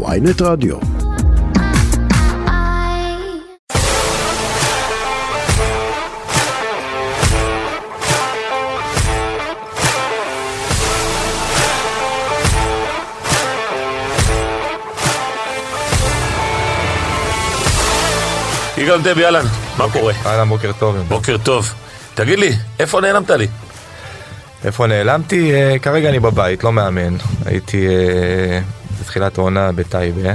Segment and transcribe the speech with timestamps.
[0.00, 0.76] ויינט רדיו.
[18.78, 19.44] יגאל דבי, אהלן,
[19.78, 20.12] מה קורה?
[20.26, 20.96] אהלן, בוקר טוב.
[21.08, 21.74] בוקר טוב.
[22.14, 23.46] תגיד לי, איפה נעלמת לי?
[24.64, 25.54] איפה נעלמתי?
[25.54, 27.16] אה, כרגע אני בבית, לא מאמן.
[27.46, 28.60] הייתי אה,
[29.12, 30.34] בתחילת העונה בטייבה.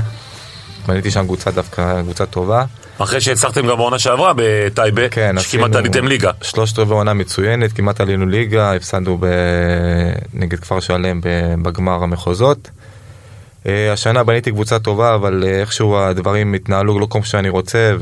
[0.87, 2.65] בניתי שם קבוצה דווקא, קבוצה טובה.
[2.97, 6.31] אחרי שהצלחתם גם בעונה שעברה בטייבה, כן, שכמעט עליתם ליגה.
[6.41, 9.25] שלושת רבעי עונה מצוינת, כמעט עלינו ליגה, הפסדנו ב...
[10.33, 11.21] נגד כפר שלם
[11.61, 12.69] בגמר המחוזות.
[13.67, 17.95] אה, השנה בניתי קבוצה טובה, אבל אה, איכשהו הדברים התנהלו לא כמו שאני רוצה,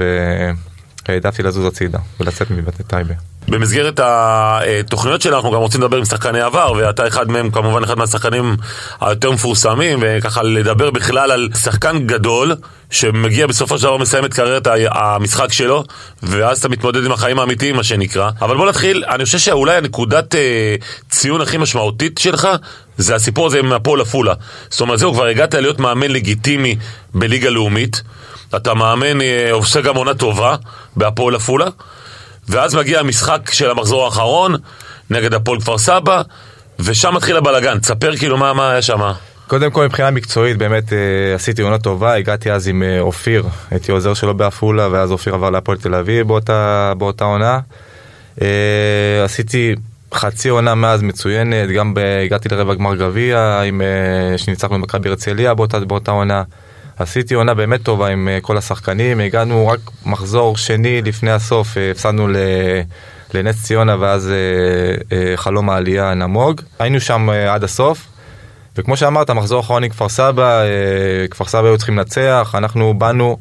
[1.09, 3.13] והעדפתי לזוז הצידה ולצאת מבית טייבה.
[3.48, 7.98] במסגרת התוכניות שלנו אנחנו גם רוצים לדבר עם שחקני עבר, ואתה אחד מהם, כמובן אחד
[7.98, 8.55] מהשחקנים
[9.02, 12.55] היותר מפורסמים, וככה לדבר בכלל על שחקן גדול,
[12.90, 15.84] שמגיע בסופו של דבר מסיים את קריירת המשחק שלו,
[16.24, 18.29] ואז אתה מתמודד עם החיים האמיתיים, מה שנקרא.
[18.41, 20.76] אבל בוא נתחיל, אני חושב שאולי הנקודת אה,
[21.10, 22.48] ציון הכי משמעותית שלך,
[22.98, 24.34] זה הסיפור הזה עם הפועל עפולה.
[24.70, 26.76] זאת אומרת, זהו, כבר הגעת להיות מאמן לגיטימי
[27.13, 28.01] בליגה לאומית.
[28.55, 30.55] אתה מאמן, אה, עושה גם עונה טובה
[30.96, 31.68] בהפועל עפולה.
[32.49, 34.55] ואז מגיע המשחק של המחזור האחרון
[35.10, 36.21] נגד הפועל כפר סבא,
[36.79, 37.79] ושם מתחיל הבלגן.
[37.79, 39.12] תספר כאילו מה, מה היה שם.
[39.48, 43.91] קודם כל מבחינה מקצועית באמת אה, עשיתי עונה טובה, הגעתי אז עם אה, אופיר, הייתי
[43.91, 47.60] עוזר שלו בעפולה ואז אופיר עבר להפועל תל אביב באותה, באותה עונה.
[49.23, 49.76] עשיתי
[50.13, 51.93] חצי עונה מאז מצוינת, גם
[52.26, 53.62] הגעתי לרבע גמר גביע,
[54.38, 56.43] שניצחנו במכבי הרצליה באותה, באותה עונה.
[56.98, 61.91] עשיתי עונה באמת טובה עם אה, כל השחקנים, הגענו רק מחזור שני לפני הסוף, אה,
[61.91, 62.35] הפסדנו ל...
[63.34, 64.31] לנס ציונה ואז
[65.12, 66.62] אה, חלום העלייה נמוג.
[66.79, 68.07] היינו שם עד הסוף.
[68.78, 70.63] וכמו שאמרת, מחזור אחרון עם כפר סבא,
[71.29, 73.38] כפר סבא היו צריכים לנצח, אנחנו באנו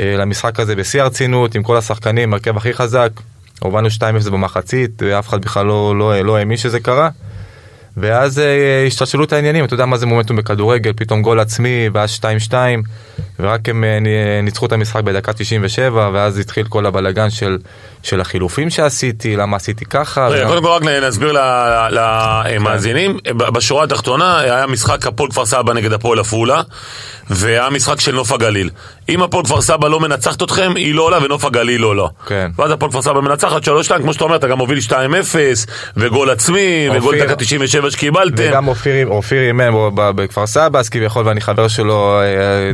[0.00, 3.10] למשחק הזה בשיא הרצינות, עם כל השחקנים, הרכב הכי חזק,
[3.60, 3.88] הובלנו
[4.26, 7.08] 2-0 במחצית, ואף אחד בכלל לא, לא, לא האמין שזה קרה.
[8.00, 12.18] ואז אה, השתלשלו את העניינים, אתה יודע מה זה מומנטום בכדורגל, פתאום גול עצמי, ואז
[12.50, 12.52] 2-2,
[13.40, 17.58] ורק הם אה, נ- ניצחו את המשחק בדקה 97, ואז התחיל כל הבלגן של,
[18.02, 20.28] של החילופים שעשיתי, למה עשיתי ככה.
[20.28, 21.38] רגע, קודם כל רק נסביר ל-
[21.90, 23.18] למאזינים.
[23.36, 26.62] בשורה התחתונה היה משחק הפועל כפר סבא נגד הפועל עפולה,
[27.30, 28.70] והיה משחק של נוף הגליל.
[29.08, 32.06] אם הפועל כפר סבא לא מנצחת אתכם, היא לא עולה ונוף הגליל לא עולה.
[32.26, 32.50] כן.
[32.58, 33.68] ואז הפועל כפר סבא מנצחת 3-2,
[34.02, 34.92] כמו שאתה אומר, אתה גם מוביל 2-0,
[35.96, 38.34] וגול עצמי, וגול אופיר- דקה 97 שקיבלתם.
[38.48, 42.26] וגם אופיר, אופיר אימן בכפר סבא, אז כביכול ואני חבר שלו אה,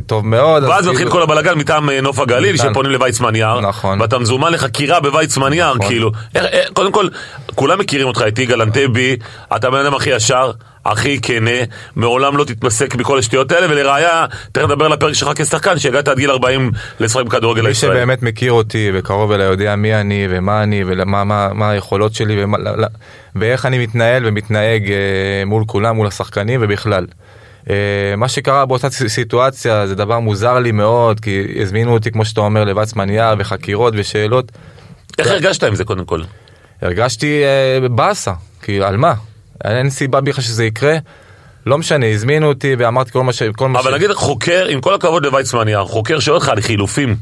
[0.07, 0.54] טוב מאוד.
[0.63, 2.57] ואז אז מתחיל כאילו- כל הבלגן מטעם אה, נוף הגליל.
[2.57, 3.61] שפונים לוויצמן יער.
[3.61, 4.01] נכון.
[4.01, 5.87] ואתה מזומן לחקירה בוויצמן יער, נכון.
[5.89, 6.11] כאילו.
[6.35, 7.09] איך- איך- קודם כל,
[7.55, 9.17] כולם מכירים אותך, את יגאל אנטבי,
[9.57, 10.51] אתה הבן אדם הכי ישר.
[10.87, 11.51] הכי כנה,
[11.97, 16.17] מעולם לא תתמסק בכל השטויות האלה, ולראיה, תכף נדבר על הפרק שלך כשחקן, שהגעת עד
[16.19, 17.95] גיל 40 לשחק בכדורגל מי הישראלי.
[17.97, 22.45] שבאמת מכיר אותי וקרוב אליי יודע מי אני ומה אני ומה מה, מה היכולות שלי
[22.45, 22.59] ומה,
[23.37, 24.97] ואיך אני מתנהל ומתנהג אה,
[25.47, 27.07] מול כולם, מול השחקנים ובכלל.
[27.71, 32.41] אה, מה שקרה באותה סיטואציה זה דבר מוזר לי מאוד, כי הזמינו אותי, כמו שאתה
[32.41, 34.53] אומר, לווצמן יער וחקירות ושאלות.
[35.19, 36.23] איך הרגשת עם זה קודם כל?
[36.83, 38.33] הרגשתי אה, באסה,
[38.63, 39.15] כי על מה?
[39.65, 40.97] אין סיבה בכלל שזה יקרה.
[41.67, 43.43] לא משנה, הזמינו אותי ואמרתי כל מה ש...
[43.43, 43.95] כל מה אבל ש...
[43.95, 47.17] נגיד חוקר, עם כל הכבוד לוויצמן יער, חוקר שואל אותך על חילופים.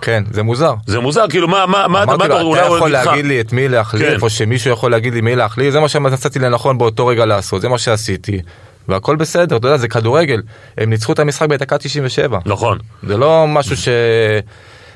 [0.00, 0.74] כן, זה מוזר.
[0.86, 3.06] זה מוזר, כאילו, מה, מה, מה, מה אתה אולי יכול יגיד לך?
[3.06, 4.20] להגיד לי את מי להחליף, כן.
[4.22, 7.68] או שמישהו יכול להגיד לי מי להחליף, זה מה שמצאתי לנכון באותו רגע לעשות, זה
[7.68, 8.40] מה שעשיתי.
[8.88, 10.42] והכל בסדר, אתה יודע, זה כדורגל.
[10.78, 12.38] הם ניצחו את המשחק בדקה 97.
[12.46, 12.78] נכון.
[13.02, 13.88] זה לא משהו ש...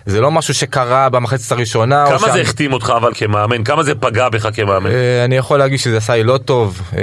[0.07, 2.05] זה לא משהו שקרה במחצית הראשונה.
[2.09, 3.65] כמה שה- זה החתים אותך אבל כמאמן?
[3.65, 4.91] כמה זה פגע בך כמאמן?
[4.91, 7.03] אה, אני יכול להגיד שזה עשה לי לא טוב, אה,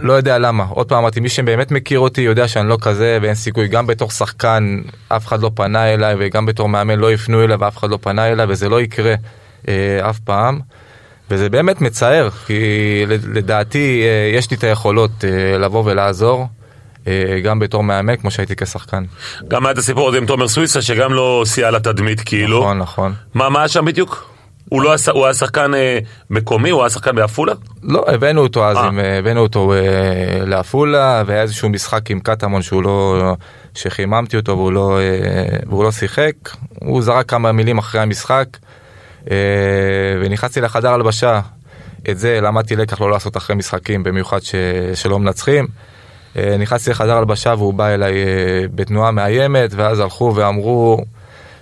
[0.00, 0.64] לא יודע למה.
[0.70, 3.68] עוד פעם אמרתי, מי שבאמת מכיר אותי יודע שאני לא כזה ואין סיכוי.
[3.68, 7.76] גם בתור שחקן אף אחד לא פנה אליי וגם בתור מאמן לא יפנו אליי ואף
[7.76, 9.14] אחד לא פנה אליי וזה לא יקרה
[9.68, 9.74] אה,
[10.10, 10.60] אף פעם.
[11.30, 12.54] וזה באמת מצער, כי
[13.08, 16.46] לדעתי אה, יש לי את היכולות אה, לבוא ולעזור.
[17.06, 19.04] אה, גם בתור מאמן כמו שהייתי כשחקן.
[19.48, 22.60] גם היה את הסיפור הזה עם תומר סוויסה, שגם לא סייע לתדמית כאילו.
[22.60, 23.12] נכון, נכון.
[23.34, 24.28] מה, מה היה שם בדיוק?
[24.68, 25.98] הוא לא היה, הוא היה שחקן אה,
[26.30, 26.70] מקומי?
[26.70, 27.52] הוא היה שחקן בעפולה?
[27.82, 28.76] לא, הבאנו אותו אז.
[28.76, 29.78] עם, הבאנו אותו אה,
[30.46, 33.34] לעפולה, והיה איזשהו משחק עם קטמון שהוא לא,
[33.74, 36.34] שחיממתי אותו והוא לא, אה, והוא לא שיחק,
[36.74, 38.46] הוא זרק כמה מילים אחרי המשחק,
[40.20, 41.40] ונכנסתי לחדר הלבשה,
[42.10, 44.54] את זה למדתי לקח לא לעשות אחרי משחקים, במיוחד ש,
[44.94, 45.66] שלא מנצחים.
[46.36, 51.04] אה, נכנסתי לחדר הלבשה והוא בא אליי אה, בתנועה מאיימת, ואז הלכו ואמרו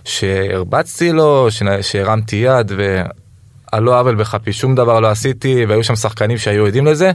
[0.05, 1.49] שהרבצתי לו,
[1.83, 6.87] שהרמתי יד, ועל לא עוול בכפי, שום דבר לא עשיתי, והיו שם שחקנים שהיו עדים
[6.87, 7.11] לזה,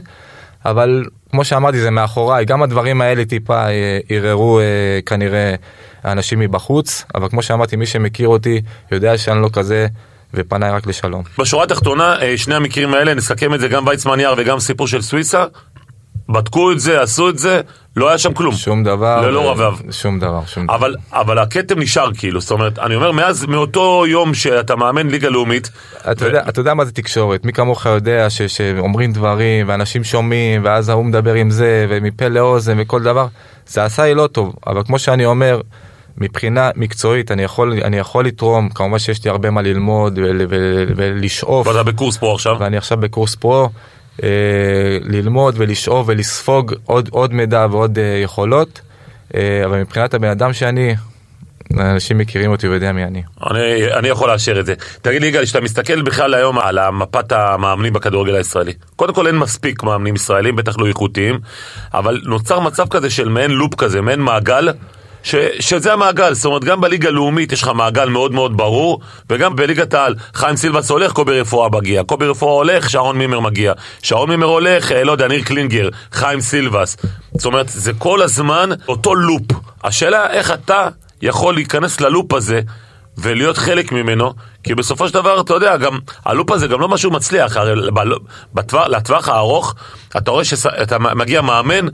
[0.64, 4.64] אבל כמו שאמרתי, זה מאחוריי, גם הדברים האלה טיפה אה, ערערו אה,
[5.06, 5.54] כנראה
[6.04, 8.60] אנשים מבחוץ, אבל כמו שאמרתי, מי שמכיר אותי
[8.92, 9.86] יודע שאני לא כזה.
[10.34, 11.22] ופניי רק לשלום.
[11.38, 15.02] בשורה התחתונה, אה, שני המקרים האלה, נסכם את זה, גם ויצמן יער וגם סיפור של
[15.02, 15.44] סוויסה,
[16.28, 17.60] בדקו את זה, עשו את זה,
[17.96, 18.54] לא היה שם כלום.
[18.54, 19.20] שום דבר.
[19.20, 19.92] ללא אה, רבב.
[19.92, 20.74] שום דבר, שום דבר.
[20.74, 25.28] אבל, אבל הכתם נשאר כאילו, זאת אומרת, אני אומר, מאז, מאותו יום שאתה מאמן ליגה
[25.28, 25.70] לאומית,
[26.10, 30.64] אתה יודע, אתה יודע מה זה תקשורת, מי כמוך יודע ש, שאומרים דברים ואנשים שומעים
[30.64, 33.26] ואז ההוא מדבר עם זה ומפה לאוזן וכל דבר,
[33.66, 35.60] זה עשה לי לא טוב, אבל כמו שאני אומר,
[36.18, 40.92] מבחינה מקצועית אני יכול, אני יכול לתרום, כמובן שיש לי הרבה מה ללמוד ול, ול,
[40.96, 43.68] ולשאוף, ואתה בקורס פה עכשיו, ואני עכשיו בקורס פרו,
[44.22, 44.28] אה,
[45.02, 48.80] ללמוד ולשאוב ולספוג עוד, עוד מידע ועוד אה, יכולות,
[49.34, 50.94] אה, אבל מבחינת הבן אדם שאני,
[51.78, 53.22] אנשים מכירים אותי ויודעים מי אני.
[53.50, 54.74] אני, אני יכול לאשר את זה.
[55.02, 59.36] תגיד לי, יגאל, כשאתה מסתכל בכלל היום על מפת המאמנים בכדורגל הישראלי, קודם כל אין
[59.38, 61.38] מספיק מאמנים ישראלים, בטח לא איכותיים,
[61.94, 64.68] אבל נוצר מצב כזה של מעין loop כזה, מעין מעגל.
[65.22, 69.56] ש, שזה המעגל, זאת אומרת גם בליגה הלאומית יש לך מעגל מאוד מאוד ברור וגם
[69.56, 73.72] בליגת העל, חיים סילבס הולך, קובי רפואה מגיע, קובי רפואה הולך, שרון מימר מגיע,
[74.02, 76.96] שרון מימר הולך, אה, לא יודע, ניר קלינגר, חיים סילבס,
[77.34, 79.42] זאת אומרת זה כל הזמן אותו loop,
[79.84, 80.88] השאלה איך אתה
[81.22, 82.60] יכול להיכנס ל loop הזה
[83.18, 84.32] ולהיות חלק ממנו,
[84.64, 87.72] כי בסופו של דבר, אתה יודע, גם ה loop הזה גם לא משהו מצליח, הרי
[88.88, 89.74] לטווח הארוך,
[90.16, 91.86] אתה רואה שאתה מגיע מאמן,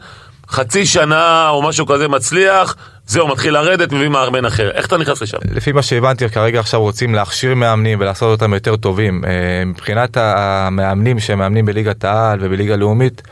[0.50, 2.76] חצי שנה או משהו כזה מצליח,
[3.08, 4.70] זהו, מתחיל לרדת, מביא מאמן אחר.
[4.70, 5.38] איך אתה נכנס לשם?
[5.50, 9.24] לפי מה שהבנתי, כרגע עכשיו רוצים להכשיר מאמנים ולעשות אותם יותר טובים.
[9.24, 13.22] אה, מבחינת המאמנים שמאמנים בליגת העל ובליגה לאומית,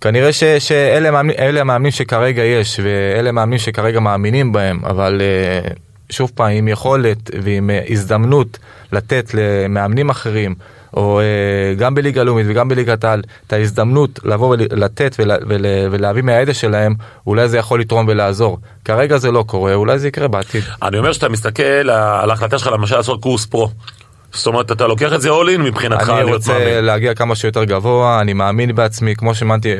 [0.00, 5.70] כנראה ש, שאלה מאמנים, המאמנים שכרגע יש, ואלה מאמנים שכרגע מאמינים בהם, אבל אה,
[6.10, 8.58] שוב פעם, עם יכולת ועם אה, הזדמנות
[8.92, 10.54] לתת למאמנים אחרים,
[10.94, 16.22] או אה, גם בליגה לאומית וגם בליגת העל, את ההזדמנות לבוא ולתת ול, ול, ולהביא
[16.22, 16.94] מהידע שלהם,
[17.26, 18.58] אולי זה יכול לתרום ולעזור.
[18.84, 20.64] כרגע זה לא קורה, אולי זה יקרה בעתיד.
[20.82, 23.68] אני אומר שאתה מסתכל על ההחלטה שלך למשל לעשות קורס פרו.
[24.32, 26.26] זאת אומרת, אתה לוקח את זה all in מבחינתך להיות מאמין.
[26.26, 29.74] אני רוצה להגיע כמה שיותר גבוה, אני מאמין בעצמי, כמו שהאמנתי,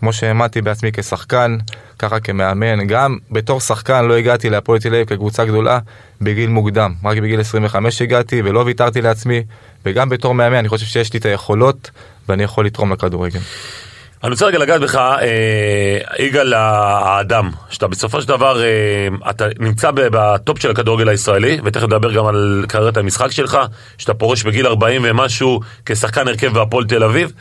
[0.00, 1.56] כמו שהאמנתי בעצמי כשחקן,
[1.98, 2.86] ככה כמאמן.
[2.86, 5.78] גם בתור שחקן לא הגעתי להפועל תל אביב כקבוצה גדולה
[6.20, 6.92] בגיל מוקדם.
[7.04, 9.42] רק בגיל 25 הגעתי ולא ויתרתי לעצמי,
[9.86, 11.90] וגם בתור מאמן אני חושב שיש לי את היכולות
[12.28, 13.40] ואני יכול לתרום לכדורגל.
[14.24, 19.90] אני רוצה רגע לגעת בך, אה, יגאל האדם, שאתה בסופו של דבר, אה, אתה נמצא
[19.94, 23.58] בטופ של הכדורגל הישראלי, ותכף נדבר גם על קריירת המשחק שלך,
[23.98, 27.32] שאתה פורש בגיל 40 ומשהו כשחקן הרכב בהפועל תל אביב,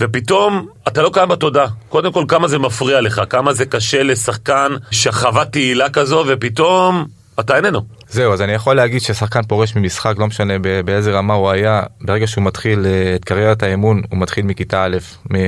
[0.00, 1.66] ופתאום אתה לא קיים בתודעה.
[1.88, 7.06] קודם כל, כמה זה מפריע לך, כמה זה קשה לשחקן שחווה תהילה כזו, ופתאום
[7.40, 7.80] אתה איננו.
[8.08, 10.54] זהו, אז אני יכול להגיד ששחקן פורש ממשחק, לא משנה
[10.84, 14.96] באיזה רמה הוא היה, ברגע שהוא מתחיל אה, את קריירת האמון, הוא מתחיל מכיתה א',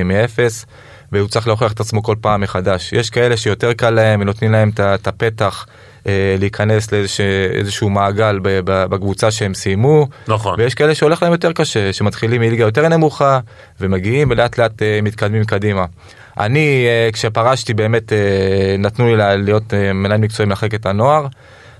[0.05, 0.65] מאפס,
[1.11, 2.93] והוא צריך להוכיח את עצמו כל פעם מחדש.
[2.93, 5.65] יש כאלה שיותר קל להם ונותנים להם את הפתח.
[6.07, 10.07] אה, להיכנס לאיזשהו מעגל בקבוצה שהם סיימו.
[10.27, 10.55] נכון.
[10.59, 13.39] ויש כאלה שהולך להם יותר קשה, שמתחילים מליגה יותר נמוכה,
[13.79, 15.85] ומגיעים ולאט לאט אה, מתקדמים קדימה.
[16.39, 18.13] אני, כשפרשתי באמת
[18.79, 21.27] נתנו לי להיות מנהל מקצועי במחלקת הנוער.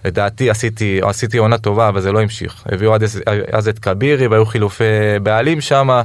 [0.05, 2.63] לדעתי עשיתי, עשיתי עונה טובה, אבל זה לא המשיך.
[2.65, 3.03] הביאו עד
[3.51, 4.83] אז את כבירי והיו חילופי
[5.23, 6.01] בעלים שם,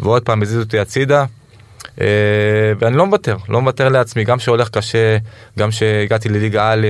[0.00, 1.24] ועוד פעם הזיזו אותי הצידה.
[2.00, 2.06] אה,
[2.78, 5.16] ואני לא מוותר, לא מוותר לעצמי, גם שהולך קשה,
[5.58, 6.86] גם שהגעתי לליגה א'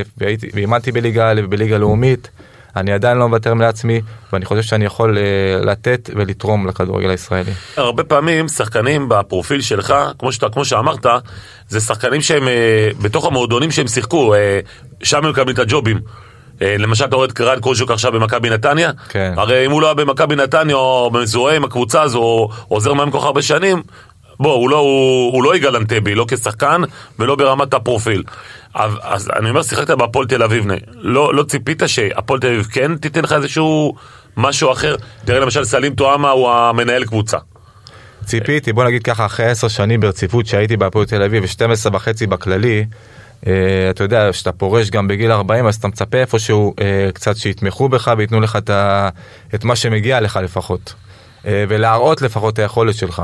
[0.53, 2.31] ואימנתי בליגה א' ובליגה לאומית,
[2.77, 4.01] אני עדיין לא מוותר לעצמי,
[4.33, 5.23] ואני חושב שאני יכול אה,
[5.65, 7.53] לתת ולתרום לכדורגל הישראלי.
[7.77, 11.07] הרבה פעמים שחקנים בפרופיל שלך, כמו, שאתה, כמו שאמרת,
[11.69, 14.35] זה שחקנים שהם אה, בתוך המועדונים שהם שיחקו,
[15.03, 15.99] שם הם מקבלים את הג'ובים.
[16.63, 19.35] אה, למשל אתה רואה את קרן קוז'וק עכשיו במכבי נתניה, כן.
[19.37, 23.11] הרי אם הוא לא היה במכבי נתניה או מזוהה עם הקבוצה הזו או עוזר מהם
[23.11, 23.83] כל כך הרבה שנים,
[24.41, 26.83] בוא, הוא לא, הוא, הוא לא יגאל אנטבי, לא כשחקן
[27.19, 28.23] ולא ברמת הפרופיל.
[28.75, 32.97] אז, אז אני אומר, שיחקת בהפועל תל אביב, לא, לא ציפית שהפועל תל אביב כן
[32.97, 33.95] תיתן לך איזשהו
[34.37, 34.97] משהו אחר?
[35.25, 37.39] תראה למשל סלים טועמה הוא המנהל קבוצה.
[38.25, 42.85] ציפיתי, בוא נגיד ככה, אחרי עשר שנים ברציפות שהייתי בהפועל תל אביב ו-12 וחצי בכללי,
[43.91, 48.13] אתה יודע, כשאתה פורש גם בגיל 40 אז אתה מצפה איפשהו אה, קצת שיתמכו בך
[48.19, 49.09] וייתנו לך את, ה,
[49.55, 50.95] את מה שמגיע לך לפחות.
[51.47, 53.23] אה, ולהראות לפחות את היכולת שלך.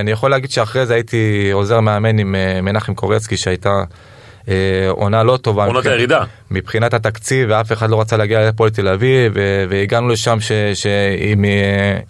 [0.00, 3.84] אני יכול להגיד שאחרי זה הייתי עוזר מאמן עם מנחם קורצקי שהייתה
[4.88, 5.66] עונה לא טובה.
[5.66, 6.24] עונת הירידה.
[6.50, 9.32] מבחינת התקציב ואף אחד לא רצה להגיע לפועל תל אביב
[9.68, 10.86] והגענו לשם ש, ש,
[11.18, 11.44] עם,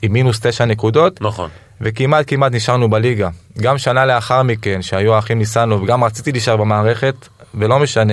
[0.03, 1.21] עם מינוס תשע נקודות.
[1.23, 1.51] נכון.
[1.81, 3.29] וכמעט כמעט נשארנו בליגה.
[3.59, 7.15] גם שנה לאחר מכן, שהיו האחים ניסנו, וגם רציתי להישאר במערכת,
[7.55, 8.13] ולא משנה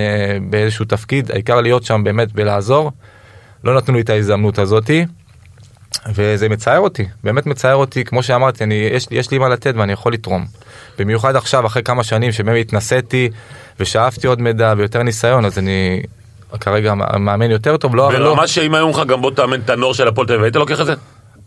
[0.50, 2.92] באיזשהו תפקיד, העיקר להיות שם באמת ולעזור.
[3.64, 5.06] לא נתנו לי את ההזדמנות הזאתי.
[6.14, 9.92] וזה מצער אותי, באמת מצער אותי, כמו שאמרתי, אני, יש, יש לי מה לתת ואני
[9.92, 10.44] יכול לתרום.
[10.98, 13.30] במיוחד עכשיו, אחרי כמה שנים שבאמת התנסיתי
[13.80, 16.02] ושאפתי עוד מידע ויותר ניסיון, אז אני
[16.60, 18.08] כרגע מאמן יותר טוב, לא...
[18.08, 18.46] ברמה לא...
[18.46, 20.86] שאם היו לך גם בוא תאמן את הנוער של הפועל תל אביב, היית לוקח את
[20.86, 20.94] זה?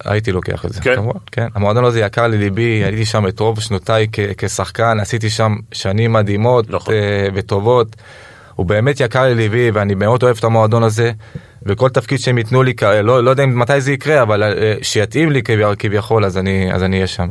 [0.06, 0.96] הייתי לוקח את זה, כן?
[0.96, 1.48] כמובן, כן.
[1.56, 6.94] המועדון הזה יקר לליבי, הייתי שם את רוב שנותיי כשחקן, עשיתי שם שנים מדהימות נכון.
[6.94, 7.96] אה, וטובות.
[8.56, 11.12] הוא באמת יקר לליבי ואני מאוד אוהב את המועדון הזה.
[11.68, 12.74] וכל תפקיד שהם ייתנו לי,
[13.04, 15.42] לא, לא יודע מתי זה יקרה, אבל אה, שיתאים לי
[15.80, 17.28] כביכול, אז אני אהיה שם.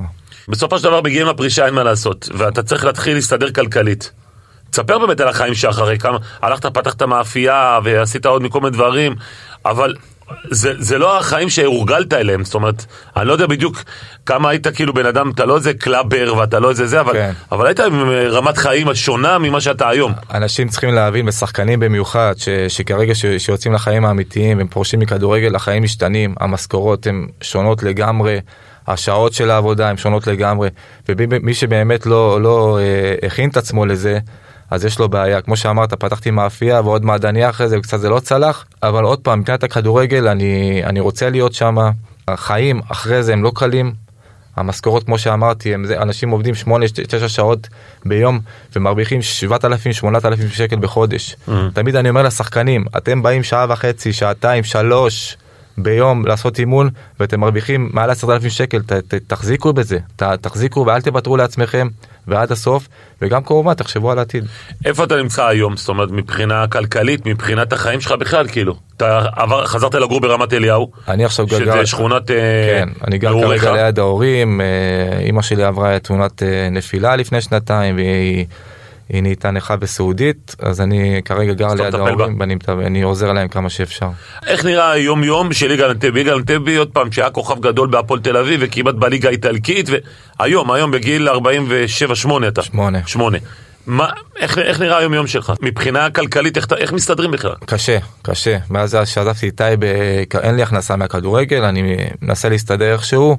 [0.48, 4.12] בסופו של דבר מגיעים לפרישה, אין מה לעשות, ואתה צריך להתחיל להסתדר כלכלית.
[4.70, 9.14] תספר באמת על החיים שאחרי כמה, הלכת, פתחת מאפייה ועשית עוד מכל מיני דברים,
[9.64, 9.94] אבל
[10.50, 13.82] זה, זה לא החיים שהורגלת אליהם, זאת אומרת, אני לא יודע בדיוק
[14.26, 17.32] כמה היית כאילו בן אדם, אתה לא איזה קלאבר ואתה לא איזה זה, אבל, כן.
[17.52, 20.12] אבל היית עם רמת חיים השונה ממה שאתה היום.
[20.34, 25.82] אנשים צריכים להבין, ושחקנים במיוחד, ש, שכרגע ש, שיוצאים לחיים האמיתיים, הם פורשים מכדורגל, החיים
[25.82, 28.40] משתנים, המשכורות הן שונות לגמרי.
[28.88, 30.68] השעות של העבודה הן שונות לגמרי,
[31.08, 34.18] ומי שבאמת לא, לא אה, הכין את עצמו לזה,
[34.70, 35.40] אז יש לו בעיה.
[35.40, 39.40] כמו שאמרת, פתחתי מאפייה ועוד מעדניה אחרי זה, קצת זה לא צלח, אבל עוד פעם,
[39.40, 41.76] מבחינת הכדורגל, אני, אני רוצה להיות שם.
[42.28, 43.92] החיים אחרי זה הם לא קלים.
[44.56, 46.54] המשכורות, כמו שאמרתי, הם, זה, אנשים עובדים
[47.24, 47.68] 8-9 שעות
[48.04, 48.40] ביום
[48.76, 49.20] ומרוויחים
[49.50, 49.54] 7,000-8,000
[50.52, 51.36] שקל בחודש.
[51.48, 51.52] Mm-hmm.
[51.74, 55.36] תמיד אני אומר לשחקנים, אתם באים שעה וחצי, שעתיים, שלוש.
[55.78, 56.90] ביום לעשות אימון
[57.20, 61.88] ואתם מרוויחים מעל עשרת אלפים שקל, ת, ת, תחזיקו בזה, ת, תחזיקו ואל תוותרו לעצמכם
[62.26, 62.88] ועד הסוף,
[63.22, 64.44] וגם כמובן תחשבו על העתיד.
[64.84, 65.76] איפה אתה נמצא היום?
[65.76, 68.76] זאת אומרת, מבחינה כלכלית, מבחינת החיים שלך בכלל, כאילו.
[68.96, 70.90] אתה עבר, חזרת לגור ברמת אליהו.
[71.08, 71.58] אני עכשיו גר...
[71.58, 72.30] שזה שכונת...
[72.30, 72.36] אה,
[72.70, 74.60] כן, אני גר כרגע ליד ההורים,
[75.20, 78.46] אימא שלי עברה תאונת אה, נפילה לפני שנתיים, והיא...
[79.08, 83.70] היא נהייתה נכה בסעודית, אז אני כרגע גר ליד ההורים ואני ואני עוזר להם כמה
[83.70, 84.08] שאפשר.
[84.46, 86.20] איך נראה היום יום של יגאל אנטבי?
[86.20, 89.88] יגאל אנטבי עוד פעם שהיה כוכב גדול בהפועל תל אביב וכמעט בליגה האיטלקית,
[90.38, 91.32] והיום, היום בגיל 47-8
[92.48, 92.62] אתה.
[92.62, 92.98] 8.
[93.06, 93.38] 8.
[93.86, 95.52] מה, איך, איך נראה היום יום שלך?
[95.62, 97.54] מבחינה כלכלית, איך, איך מסתדרים בכלל?
[97.66, 98.58] קשה, קשה.
[98.70, 99.86] מאז שעזבתי את טייבה,
[100.42, 103.36] אין לי הכנסה מהכדורגל, אני מנסה להסתדר איכשהו,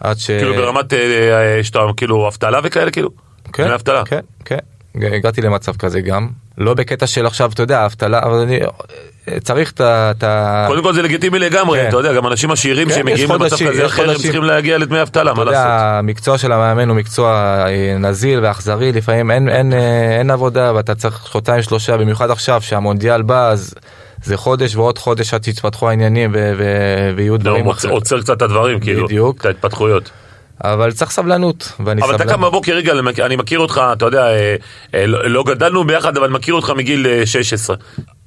[0.00, 0.26] עד ש...
[0.26, 3.10] כאילו ברמת, אה, אה, שאתה, כאילו, אבטלה וכאלה, כאילו?
[3.52, 3.68] כן,
[4.04, 4.58] כן, כן.
[4.94, 8.60] הגעתי למצב כזה גם, לא בקטע של עכשיו, אתה יודע, אבטלה, אבל אני
[9.40, 10.64] צריך את ה...
[10.68, 11.88] קודם כל זה לגיטימי לגמרי, כן.
[11.88, 15.34] אתה יודע, גם אנשים עשירים כן, שמגיעים למצב כזה אחר, הם צריכים להגיע לדמי אבטלה,
[15.34, 15.48] מה לעשות?
[15.48, 17.32] אתה יודע, המקצוע של המאמן הוא מקצוע
[17.66, 22.62] אה, נזיל ואכזרי, לפעמים אין, אין, אה, אין עבודה ואתה צריך חודשיים שלושה, במיוחד עכשיו
[22.62, 23.74] שהמונדיאל בא, אז...
[24.24, 26.34] זה חודש ועוד חודש עד שיתפתחו העניינים
[27.16, 27.94] ויהיו דברים אחרים.
[27.94, 30.10] עוצר קצת את הדברים, כאילו, את ההתפתחויות.
[30.62, 32.14] אבל צריך סבלנות, ואני סבלן.
[32.14, 32.92] אבל אתה קם בבוקר, רגע,
[33.26, 34.56] אני מכיר אותך, אתה יודע, אה,
[34.94, 37.76] אה, לא, לא גדלנו ביחד, אבל מכיר אותך מגיל 16.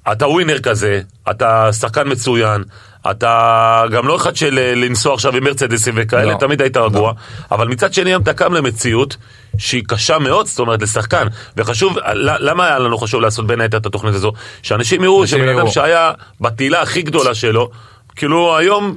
[0.07, 2.63] אה, אתה ווינר כזה, אתה שחקן מצוין,
[3.11, 7.13] אתה גם לא אחד של לנסוע עכשיו עם מרצדסים וכאלה, לא, תמיד היית רגוע, לא.
[7.55, 9.17] אבל מצד שני אתה קם למציאות
[9.57, 11.27] שהיא קשה מאוד, זאת אומרת, לשחקן.
[11.57, 14.31] וחשוב, למה היה לנו חשוב לעשות בין היתר את התוכנית הזו?
[14.63, 16.11] שאנשים יראו שבן אדם שהיה
[16.41, 17.69] בתהילה הכי גדולה שלו,
[18.15, 18.95] כאילו היום...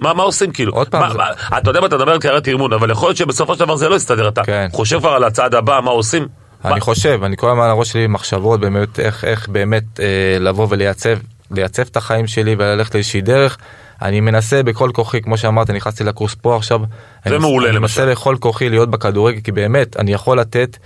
[0.00, 0.72] מה, מה עושים כאילו?
[0.72, 1.02] עוד פעם.
[1.02, 1.18] מה, זה...
[1.18, 3.76] מה, אתה יודע מה, אתה מדבר על קריירת אימון, אבל יכול להיות שבסופו של דבר
[3.76, 4.28] זה לא יסתדר.
[4.28, 4.68] אתה כן.
[4.72, 6.28] חושב כבר על הצעד הבא, מה עושים?
[6.64, 6.80] אני מה?
[6.80, 11.18] חושב, אני כל הזמן על הראש שלי מחשבות באמת איך, איך באמת אה, לבוא ולייצב
[11.50, 13.58] לייצב את החיים שלי וללכת לאיזושהי דרך.
[14.02, 16.80] אני מנסה בכל כוחי, כמו שאמרת, נכנסתי לקורס פה עכשיו.
[17.28, 17.76] זה מעולה למשל.
[17.76, 20.76] אני מנסה בכל כוחי להיות בכדורגל, כי באמת, אני יכול לתת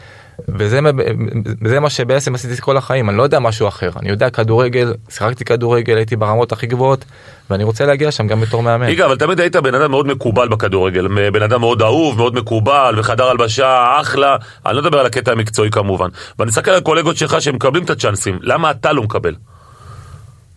[0.49, 5.45] וזה מה שבעצם עשיתי כל החיים, אני לא יודע משהו אחר, אני יודע כדורגל, שיחקתי
[5.45, 7.05] כדורגל, הייתי ברמות הכי גבוהות,
[7.50, 8.88] ואני רוצה להגיע שם גם בתור מאמן.
[8.88, 12.95] יגאל, אבל תמיד היית בן אדם מאוד מקובל בכדורגל, בן אדם מאוד אהוב, מאוד מקובל,
[12.99, 14.37] בחדר הלבשה, אחלה,
[14.67, 18.38] אני לא מדבר על הקטע המקצועי כמובן, ואני מסתכל על קולגות שלך שמקבלים את הצ'אנסים,
[18.43, 19.35] למה אתה לא מקבל?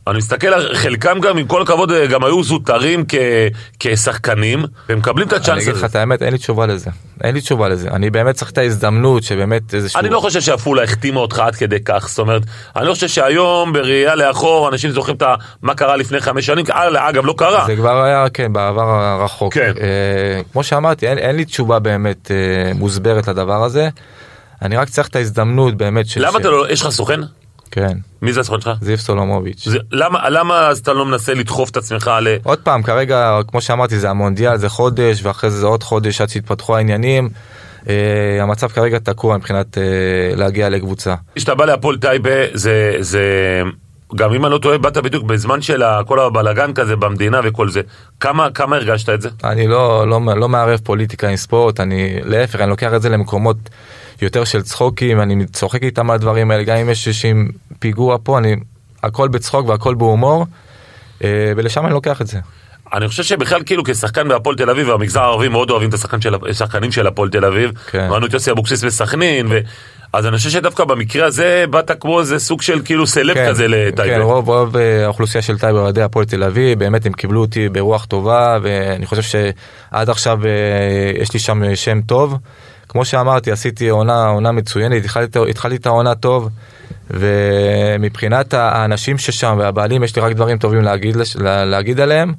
[0.10, 3.16] אני מסתכל על חלקם גם, עם כל הכבוד, גם היו זוטרים כ,
[3.80, 5.54] כשחקנים, והם מקבלים את הצ'אנס הזה.
[5.54, 6.90] אני אגיד לך את האמת, אין לי תשובה לזה.
[7.24, 7.90] אין לי תשובה לזה.
[7.90, 10.00] אני באמת צריך את ההזדמנות שבאמת איזשהו...
[10.00, 12.42] אני לא חושב שעפולה החתימה אותך עד כדי כך, זאת אומרת,
[12.76, 15.24] אני לא חושב שהיום, בראייה לאחור, אנשים זוכרים את
[15.62, 17.66] מה קרה לפני חמש שנים, אגב, לא קרה.
[17.68, 19.54] זה כבר היה, כן, בעבר הרחוק.
[19.54, 19.74] כן.
[19.82, 23.90] אה, כמו שאמרתי, אין, אין לי תשובה באמת אה, מוסברת לדבר הזה.
[24.62, 26.22] אני רק צריך את ההזדמנות באמת של...
[26.22, 26.42] למה ש...
[26.42, 27.20] אתה לא, יש לך סוכן?
[27.72, 27.98] כן.
[28.22, 28.78] מי זה הסוכן שלך?
[28.82, 29.68] זיו סולומוביץ'.
[29.68, 32.36] זה, למה, למה אז אתה לא מנסה לדחוף את עצמך ל...
[32.44, 36.30] עוד פעם, כרגע, כמו שאמרתי, זה המונדיאל, זה חודש, ואחרי זה זה עוד חודש עד
[36.30, 37.30] שיתפתחו העניינים.
[37.84, 37.90] Uh,
[38.42, 39.80] המצב כרגע תקוע מבחינת uh,
[40.40, 41.16] להגיע לקבוצה.
[41.36, 43.22] כשאתה בא להפועל טייבה, זה, זה...
[44.16, 47.82] גם אם אני לא טועה, באת בדיוק בזמן של כל הבלאגן כזה במדינה וכל זה.
[48.20, 49.30] כמה, כמה הרגשת את זה?
[49.44, 53.58] אני לא, לא, לא מערב פוליטיקה עם ספורט, אני להפך, אני לוקח את זה למקומות
[54.22, 57.30] יותר של צחוקים, אני צוחק איתם על הדברים האלה, גם אם יש איזשהו
[57.80, 58.56] פיגוע פה, אני,
[59.04, 60.46] הכל בצחוק והכל בהומור,
[61.24, 62.40] אה, ולשם אני לוקח את זה.
[62.94, 66.92] אני חושב שבכלל כאילו כשחקן בהפועל תל אביב והמגזר הערבי מאוד אוהבים את של, השחקנים
[66.92, 67.72] של הפועל תל אביב.
[67.92, 68.08] כן.
[68.12, 69.60] ראינו את יוסי אבוקסיס בסכנין, ו...
[70.14, 74.16] אז אני חושב שדווקא במקרה הזה באת כמו איזה סוג של כאילו סלב כזה לטייבה.
[74.16, 77.70] כן, רוב, רוב אה, האוכלוסייה של טייבה אוהדי הפועל תל אביב, באמת הם קיבלו אותי
[77.70, 82.38] ברוח טובה, ואני חושב שעד עכשיו אה, יש לי שם שם טוב.
[82.90, 86.50] כמו שאמרתי, עשיתי עונה, עונה מצוינת, התחלתי, התחלתי את העונה טוב,
[87.10, 91.18] ומבחינת האנשים ששם והבעלים יש לי רק דברים טובים להגיד,
[91.66, 92.34] להגיד עליהם.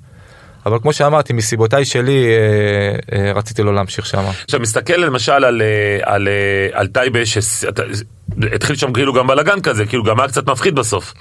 [0.67, 4.23] אבל כמו שאמרתי, מסיבותיי שלי אה, אה, רציתי לא להמשיך שם.
[4.45, 9.87] עכשיו מסתכל למשל על, אה, על, אה, על טייבה, שהתחיל שם כאילו גם בלאגן כזה,
[9.87, 11.15] כאילו גם היה קצת מפחיד בסוף.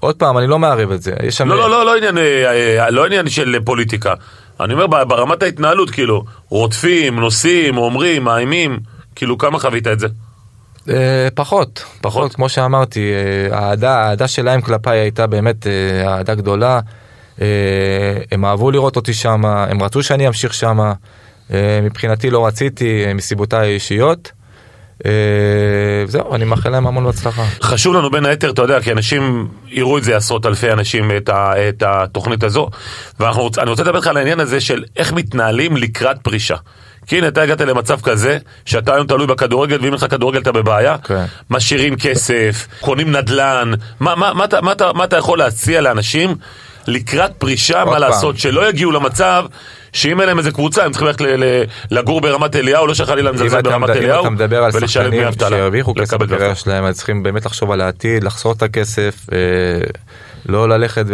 [0.00, 1.12] עוד פעם, אני לא מערב את זה.
[1.22, 1.48] יש שם...
[1.48, 4.14] לא, לא, לא, לא עניין, אה, אה, לא עניין של פוליטיקה.
[4.60, 8.78] אני אומר ברמת ההתנהלות, כאילו, רודפים, נוסעים, אומרים, מאיימים,
[9.14, 10.06] כאילו כמה חווית את זה?
[10.88, 16.80] אה, פחות, פחות, כמו שאמרתי, אה, האהדה, האהדה שלהם כלפיי הייתה באמת אה, אהדה גדולה.
[18.32, 20.78] הם אהבו לראות אותי שם, הם רצו שאני אמשיך שם.
[21.82, 24.32] מבחינתי לא רציתי, מסיבותיי האישיות.
[26.08, 27.44] זהו, אני מאחל להם המון בהצלחה.
[27.62, 31.28] חשוב לנו בין היתר, אתה יודע, כי אנשים יראו את זה עשרות אלפי אנשים, את,
[31.28, 32.68] ה, את התוכנית הזו,
[33.20, 33.36] ואני
[33.70, 36.56] רוצה לדבר איתך על העניין הזה של איך מתנהלים לקראת פרישה.
[37.06, 40.52] כי הנה, אתה הגעת למצב כזה, שאתה היום תלוי בכדורגל, ואם אין לך כדורגל אתה
[40.52, 41.24] בבעיה, כן.
[41.50, 46.34] משאירים כסף, קונים נדל"ן, מה, מה, מה, אתה- מה, אתה- מה אתה יכול להציע לאנשים
[46.86, 48.00] לקראת פרישה, מה פעם.
[48.00, 49.44] לעשות, שלא יגיעו למצב
[49.92, 53.30] שאם אין להם איזה קבוצה, הם צריכים ללכת ל- ל- לגור ברמת אליהו, לא שחלילה
[53.60, 55.48] אתה, ברמת מד- אם אליהו, אתה מדבר על שחקנים אבטלה.
[55.48, 56.54] שהרוויחו כסף בקריירה.
[56.54, 59.38] שלהם, אז צריכים באמת לחשוב על העתיד, לחסוך את הכסף, אה,
[60.48, 61.04] לא ללכת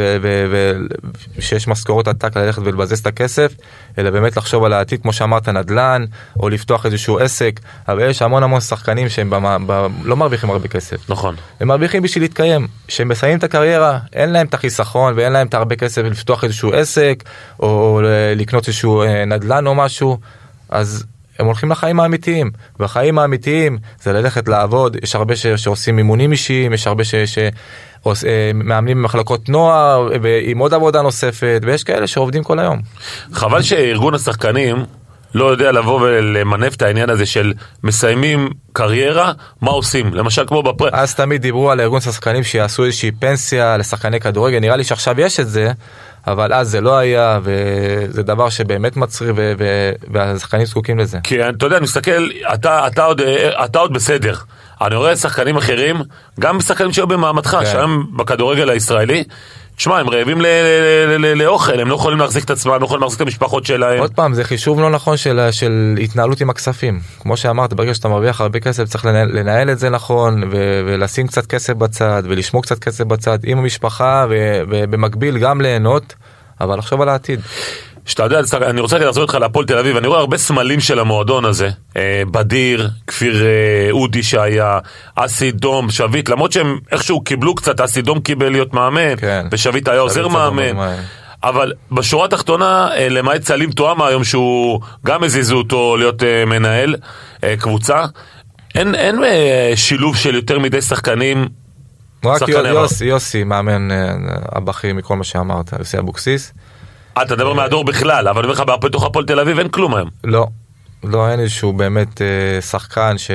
[1.37, 3.53] ושיש משכורות עתק ללכת ולבזז את הכסף,
[3.99, 6.05] אלא באמת לחשוב על העתיד, כמו שאמרת, נדל"ן,
[6.41, 10.69] או לפתוח איזשהו עסק, אבל יש המון המון שחקנים שהם במה, ב, לא מרוויחים הרבה
[10.69, 11.11] כסף.
[11.11, 11.35] נכון.
[11.61, 12.67] הם מרוויחים בשביל להתקיים.
[12.89, 16.73] כשהם מסיימים את הקריירה, אין להם את החיסכון ואין להם את הרבה כסף לפתוח איזשהו
[16.73, 17.25] עסק,
[17.61, 18.01] או
[18.37, 20.19] לקנות איזשהו אה, נדל"ן או משהו,
[20.69, 21.05] אז
[21.39, 22.51] הם הולכים לחיים האמיתיים.
[22.81, 27.15] והחיים האמיתיים זה ללכת לעבוד, יש הרבה ש- שעושים אימונים אישיים, יש הרבה ש...
[28.07, 30.09] אה, מאמנים במחלקות נוער,
[30.43, 32.81] עם עוד עבודה נוספת, ויש כאלה שעובדים כל היום.
[33.33, 34.77] חבל שארגון השחקנים
[35.35, 37.53] לא יודע לבוא ולמנף את העניין הזה של
[37.85, 40.15] מסיימים קריירה, מה עושים?
[40.15, 40.89] למשל כמו בפר...
[40.93, 45.41] אז תמיד דיברו על ארגון שחקנים שיעשו איזושהי פנסיה לשחקני כדורגל, נראה לי שעכשיו יש
[45.41, 45.73] את זה,
[46.27, 49.33] אבל אז זה לא היה, וזה דבר שבאמת מצריך,
[50.13, 51.19] והשחקנים זקוקים לזה.
[51.23, 53.21] כי אתה יודע, אני מסתכל, אתה, אתה, עוד,
[53.65, 54.35] אתה עוד בסדר.
[54.85, 55.97] אני רואה שחקנים אחרים,
[56.41, 57.67] גם שחקנים שהיו במעמדך, כן.
[57.67, 59.25] שהיום בכדורגל הישראלי,
[59.77, 60.41] תשמע, הם רעבים
[61.37, 63.99] לאוכל, הם לא יכולים להחזיק את עצמם, לא יכולים להחזיק את המשפחות שלהם.
[63.99, 67.01] עוד פעם, זה חישוב לא נכון של, של התנהלות עם הכספים.
[67.21, 71.27] כמו שאמרת, ברגע שאתה מרוויח הרבה כסף, צריך לנהל, לנהל את זה נכון, ו- ולשים
[71.27, 74.27] קצת כסף בצד, ולשמור קצת כסף בצד עם המשפחה,
[74.69, 76.15] ובמקביל גם ליהנות,
[76.61, 77.41] אבל לחשוב על העתיד.
[78.07, 80.99] שאתה יודע, אני רוצה רגע לחזור איתך להפועל תל אביב, אני רואה הרבה סמלים של
[80.99, 81.71] המועדון הזה.
[81.97, 84.79] אה, בדיר, כפיר אה, אודי שהיה,
[85.15, 89.47] אסי דום, שביט, למרות שהם איכשהו קיבלו קצת, אסי דום קיבל להיות מאמן, כן.
[89.53, 90.97] ושביט היה עוזר מאמן.
[91.43, 96.97] אבל בשורה התחתונה, אה, למעט סלים טועמה היום שהוא גם הזיזו אותו להיות מנהל
[97.59, 98.05] קבוצה,
[98.75, 99.17] אין, אין
[99.75, 101.49] שילוב של יותר מדי שחקנים.
[102.25, 102.81] רק שחקני יוסי, עבר.
[102.81, 103.89] יוסי, יוסי, מאמן
[104.53, 106.53] הבכיר מכל מה שאמרת, יוסי אבוקסיס.
[107.17, 109.95] אה, אתה מדבר מהדור בכלל, אבל אני אומר לך, בתוך הפועל תל אביב אין כלום
[109.95, 110.09] היום.
[110.25, 110.47] לא,
[111.05, 113.31] לא, אין איזשהו באמת אה, שחקן ש...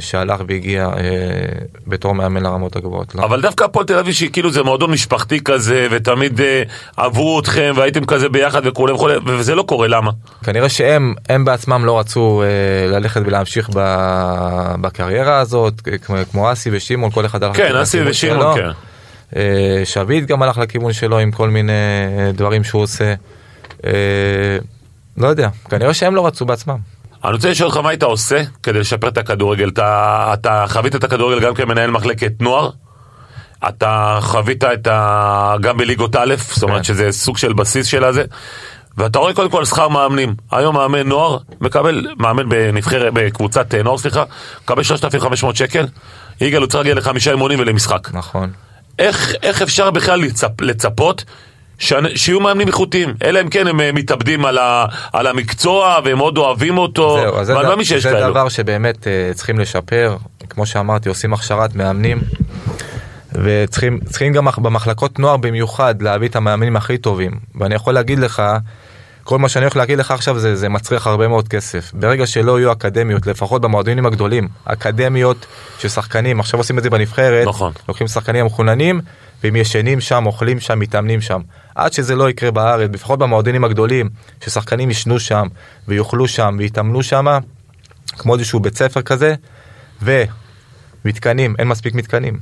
[0.00, 0.90] שהלך והגיע אה,
[1.86, 3.14] בתור מאמן לרמות הגבוהות.
[3.14, 3.24] לא.
[3.24, 6.62] אבל דווקא הפועל תל אביב שכאילו זה מועדון משפחתי כזה ותמיד אה,
[6.98, 10.10] אהבו אתכם והייתם כזה ביחד וכולי וכולי וזה לא קורה למה?
[10.44, 13.80] כנראה שהם הם בעצמם לא רצו אה, ללכת ולהמשיך ב...
[14.80, 17.98] בקריירה הזאת, כמו, כמו אסי ושמעון, כל אחד הלך כן אסי.
[18.06, 18.70] ושמעון כן.
[19.36, 21.72] אה, שביט גם הלך לכיוון שלו עם כל מיני
[22.18, 23.14] אה, דברים שהוא עושה.
[23.86, 24.58] אה,
[25.16, 26.76] לא יודע, כנראה שהם לא רצו בעצמם.
[27.24, 31.04] אני רוצה לשאול אותך מה היית עושה כדי לשפר את הכדורגל אתה, אתה חווית את
[31.04, 32.70] הכדורגל גם כמנהל מחלקת נוער
[33.68, 35.56] אתה חווית את ה...
[35.60, 36.82] גם בליגות א', זאת אומרת כן.
[36.82, 38.24] שזה סוג של בסיס של הזה
[38.96, 44.24] ואתה רואה קודם כל שכר מאמנים היום מאמן נוער מקבל מאמן בנבחרת בקבוצת נוער סליחה
[44.64, 45.86] מקבל 3,500 שקל
[46.40, 48.50] יגאל הוא צריך להגיע לחמישה אימונים ולמשחק נכון.
[49.00, 51.24] איך, איך אפשר בכלל לצפ, לצפות
[51.78, 53.14] שאני- שיהיו מאמנים איכותיים?
[53.24, 57.36] אלא אם כן הם אה, מתאבדים על, ה, על המקצוע והם מאוד אוהבים אותו, זהו,
[57.38, 58.30] אז זה, שיש זה כאלו.
[58.30, 60.16] דבר שבאמת uh, צריכים לשפר,
[60.50, 62.18] כמו שאמרתי, עושים הכשרת מאמנים,
[63.32, 68.42] וצריכים צריכים גם במחלקות נוער במיוחד להביא את המאמנים הכי טובים, ואני יכול להגיד לך,
[69.30, 71.92] כל מה שאני הולך להגיד לך עכשיו זה, זה מצריך הרבה מאוד כסף.
[71.94, 75.46] ברגע שלא יהיו אקדמיות, לפחות במועדונים הגדולים, אקדמיות
[75.78, 77.72] של שחקנים, עכשיו עושים את זה בנבחרת, נכון.
[77.88, 79.00] לוקחים שחקנים המחוננים
[79.42, 81.40] והם ישנים שם, אוכלים שם, מתאמנים שם.
[81.74, 84.08] עד שזה לא יקרה בארץ, לפחות במועדונים הגדולים,
[84.44, 85.46] ששחקנים ישנו שם,
[85.88, 87.26] ויאכלו שם, ויתאמנו שם,
[88.18, 89.34] כמו איזשהו בית ספר כזה,
[90.02, 92.38] ומתקנים, אין מספיק מתקנים.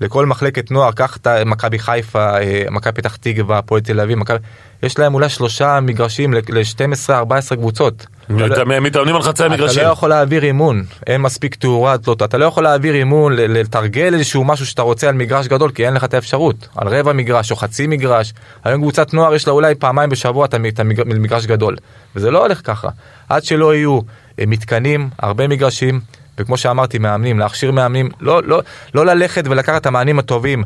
[0.00, 4.38] לכל מחלקת נוער, קח את מכבי חיפה, אה, מכבי פתח תקווה, הפועל תל אביב, מכבי...
[4.82, 8.06] יש להם אולי שלושה מגרשים ל-12-14 קבוצות.
[8.28, 9.80] הם מתאמנים על חצי המגרשים.
[9.80, 14.14] אתה לא יכול להעביר אימון, אין מספיק תאורה, לא, אתה לא יכול להעביר אימון, לתרגל
[14.14, 16.68] איזשהו משהו שאתה רוצה על מגרש גדול, כי אין לך את האפשרות.
[16.76, 18.32] על רבע מגרש או חצי מגרש.
[18.64, 21.76] היום קבוצת נוער יש לה אולי פעמיים בשבוע את המגרש גדול.
[22.16, 22.88] וזה לא הולך ככה.
[23.28, 24.00] עד שלא יהיו
[24.38, 26.00] אה, מתקנים, הרבה מגרשים,
[26.38, 28.62] וכמו שאמרתי, מאמנים, להכשיר מאמנים, לא, לא,
[28.94, 30.64] לא ללכת ולקחת את המאמנים הטובים,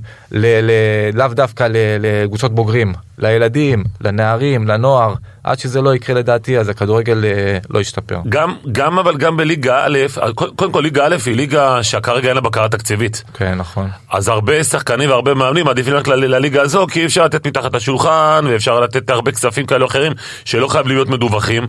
[1.13, 1.69] לאו דווקא
[2.01, 8.19] לקבוצות בוגרים, לילדים, לנערים, לנוער, עד שזה לא יקרה לדעתי, אז הכדורגל אה, לא ישתפר.
[8.29, 9.99] גם, גם אבל גם בליגה א',
[10.35, 13.25] קודם כל ליגה א' היא ליגה שכרגע אין לה בקרה תקציבית.
[13.35, 13.89] כן, נכון.
[14.11, 18.81] אז הרבה שחקנים והרבה מאמנים מעדיפים ללכת לליגה הזו, כי אפשר לתת מתחת לשולחן, ואפשר
[18.81, 20.13] לתת הרבה כספים כאלה או אחרים,
[20.45, 21.67] שלא חייב להיות מדווחים.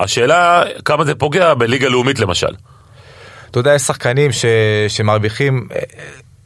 [0.00, 2.52] השאלה, כמה זה פוגע בליגה לאומית למשל.
[3.56, 4.44] אתה יודע, יש שחקנים ש...
[4.88, 5.80] שמרוויחים אה,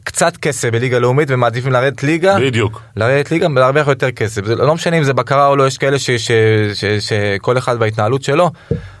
[0.03, 2.39] קצת כסף בליגה לאומית ומעדיפים לרדת ליגה.
[2.39, 2.81] בדיוק.
[2.95, 4.45] לרדת ליגה ולהרוויח יותר כסף.
[4.45, 6.11] זה לא משנה אם זה בקרה או לא, יש כאלה ש...
[6.11, 6.31] ש...
[6.73, 6.85] ש...
[6.85, 8.51] שכל אחד בהתנהלות שלו.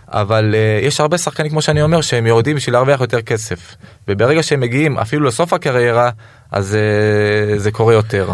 [0.07, 3.75] אבל uh, יש הרבה שחקנים כמו שאני אומר שהם יורדים בשביל להרוויח יותר כסף
[4.07, 6.09] וברגע שהם מגיעים אפילו לסוף הקריירה
[6.51, 6.77] אז
[7.55, 8.29] uh, זה קורה יותר.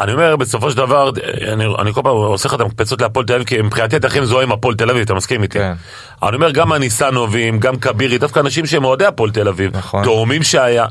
[0.00, 1.10] אני אומר, בסופו של דבר,
[1.52, 4.20] אני, אני כל פעם עושה לך את המקפצות להפועל תל אביב, כי מבחינתי אתה הכי
[4.20, 5.58] מזוהה עם הפועל תל אביב, אתה מסכים איתי?
[5.58, 5.72] כן.
[6.22, 10.04] אני אומר, גם הניסנובים, גם כבירי, דווקא אנשים שהם אוהדי הפועל תל אביב, נכון.
[10.04, 10.86] תאומים שהיה.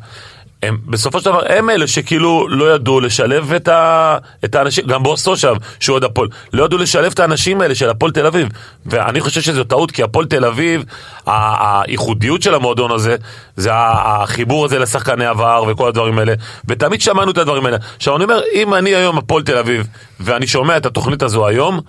[0.68, 5.04] הם בסופו של דבר הם אלה שכאילו לא ידעו לשלב את, ה, את האנשים, גם
[5.04, 8.48] בוס תושב שהוא עוד הפועל, לא ידעו לשלב את האנשים האלה של הפועל תל אביב.
[8.86, 10.84] ואני חושב שזו טעות כי הפועל תל אביב,
[11.26, 13.16] הייחודיות של המועדון הזה,
[13.56, 16.34] זה החיבור הזה לשחקני עבר וכל הדברים האלה,
[16.68, 17.78] ותמיד שמענו את הדברים האלה.
[17.96, 19.88] עכשיו אני אומר, אם אני היום הפועל תל אביב
[20.20, 21.82] ואני שומע את התוכנית הזו היום,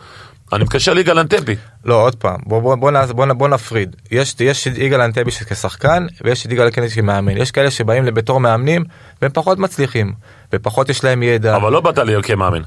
[0.53, 1.57] אני מקשר ליגאל אנטבי.
[1.85, 3.97] לא, עוד פעם, בוא, בוא, בוא, בוא, בוא נפריד.
[4.11, 7.37] יש, יש יגאל אנטבי כשחקן, ויש את יגאל אנטבי כמאמן.
[7.37, 8.85] יש כאלה שבאים בתור מאמנים,
[9.23, 10.13] והם פחות מצליחים,
[10.53, 11.57] ופחות יש להם ידע.
[11.57, 12.63] אבל לא באת להיות כמאמן.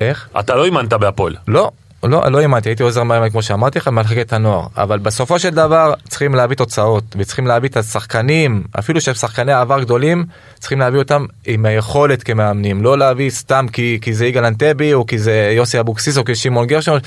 [0.00, 0.28] איך?
[0.40, 1.36] אתה לא אימנת בהפועל.
[1.48, 1.70] לא,
[2.02, 4.66] לא, לא אימנתי, הייתי עוזר מאמן כמו שאמרתי לך, במחלקת הנוער.
[4.76, 9.80] אבל בסופו של דבר צריכים להביא תוצאות, וצריכים להביא את השחקנים, אפילו שהם שחקני עבר
[9.80, 10.24] גדולים,
[10.58, 15.06] צריכים להביא אותם עם היכולת כמאמנים, לא להביא סתם כי, כי זה יגאל אנטבי, או
[15.06, 17.00] כי זה יוסי אבוקסיס, או כי שמעון גרשון,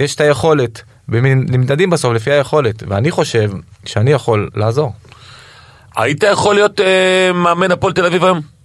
[0.00, 3.50] יש את היכולת, ונמדדים בסוף לפי היכולת, ואני חושב
[3.84, 4.92] שאני יכול לעזור.
[5.96, 8.57] היית יכול להיות אה, מאמן הפועל תל אביב היום?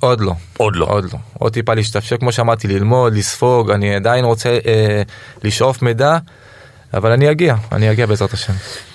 [0.00, 0.32] עוד לא.
[0.56, 0.86] עוד לא.
[0.88, 1.18] עוד לא.
[1.38, 5.02] עוד טיפה להשתפשק, כמו שאמרתי, ללמוד, לספוג, אני עדיין רוצה אה,
[5.44, 6.18] לשאוף מידע,
[6.94, 8.52] אבל אני אגיע, אני אגיע בעזרת השם.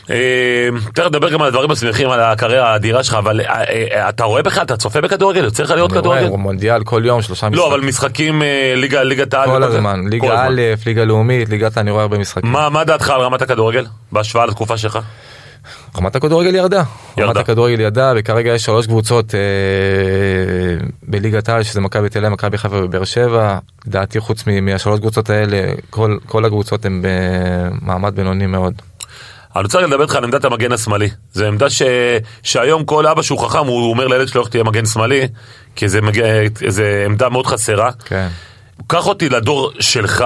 [0.09, 4.23] אה, תכף נדבר גם על הדברים השמחים, על הקריירה האדירה שלך, אבל אה, אה, אתה
[4.23, 5.43] רואה בכלל, אתה צופה בכדורגל?
[5.43, 6.19] יוצא לך לראות כדורגל?
[6.19, 7.69] אני רואה, מונדיאל כל יום, שלושה משחקים.
[7.69, 8.41] לא, אבל משחקים,
[8.75, 9.49] ליגת העל.
[9.49, 12.51] כל הזמן, ליגה א', ליגה לאומית, ליגת אני רואה הרבה משחקים.
[12.51, 14.99] מה דעתך על רמת הכדורגל, בהשוואה לתקופה שלך?
[15.97, 16.83] רמת הכדורגל ירדה.
[17.17, 17.31] ירדה.
[17.31, 19.39] רמת הכדורגל ירדה וכרגע יש שלוש קבוצות אה,
[21.03, 23.57] בליגת העל שזה מכבי תל אביב, מכבי חיפה ובאר שבע.
[23.87, 28.73] לדעתי חוץ מהשלוש קבוצות האלה כל, כל הקבוצות הן במעמד בינוני מאוד.
[29.55, 31.09] אני רוצה לדבר איתך על עמדת המגן השמאלי.
[31.33, 31.81] זו עמדה ש...
[32.43, 35.27] שהיום כל אבא שהוא חכם הוא אומר לילד שלו איך תהיה מגן שמאלי
[35.75, 36.21] כי זה, מג...
[37.05, 37.91] עמדה מאוד חסרה.
[38.05, 38.27] כן.
[38.87, 40.25] קח אותי לדור שלך.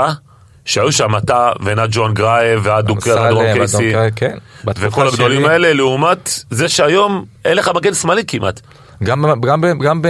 [0.66, 4.38] שהיו שם אתה ונג'ואן גרייב ואדורם קייסי כן,
[4.78, 5.52] וכל הגדולים שלי...
[5.52, 8.62] האלה לעומת זה שהיום אין לך מגן שמאלי כמעט.
[9.04, 10.02] גם, גם, גם,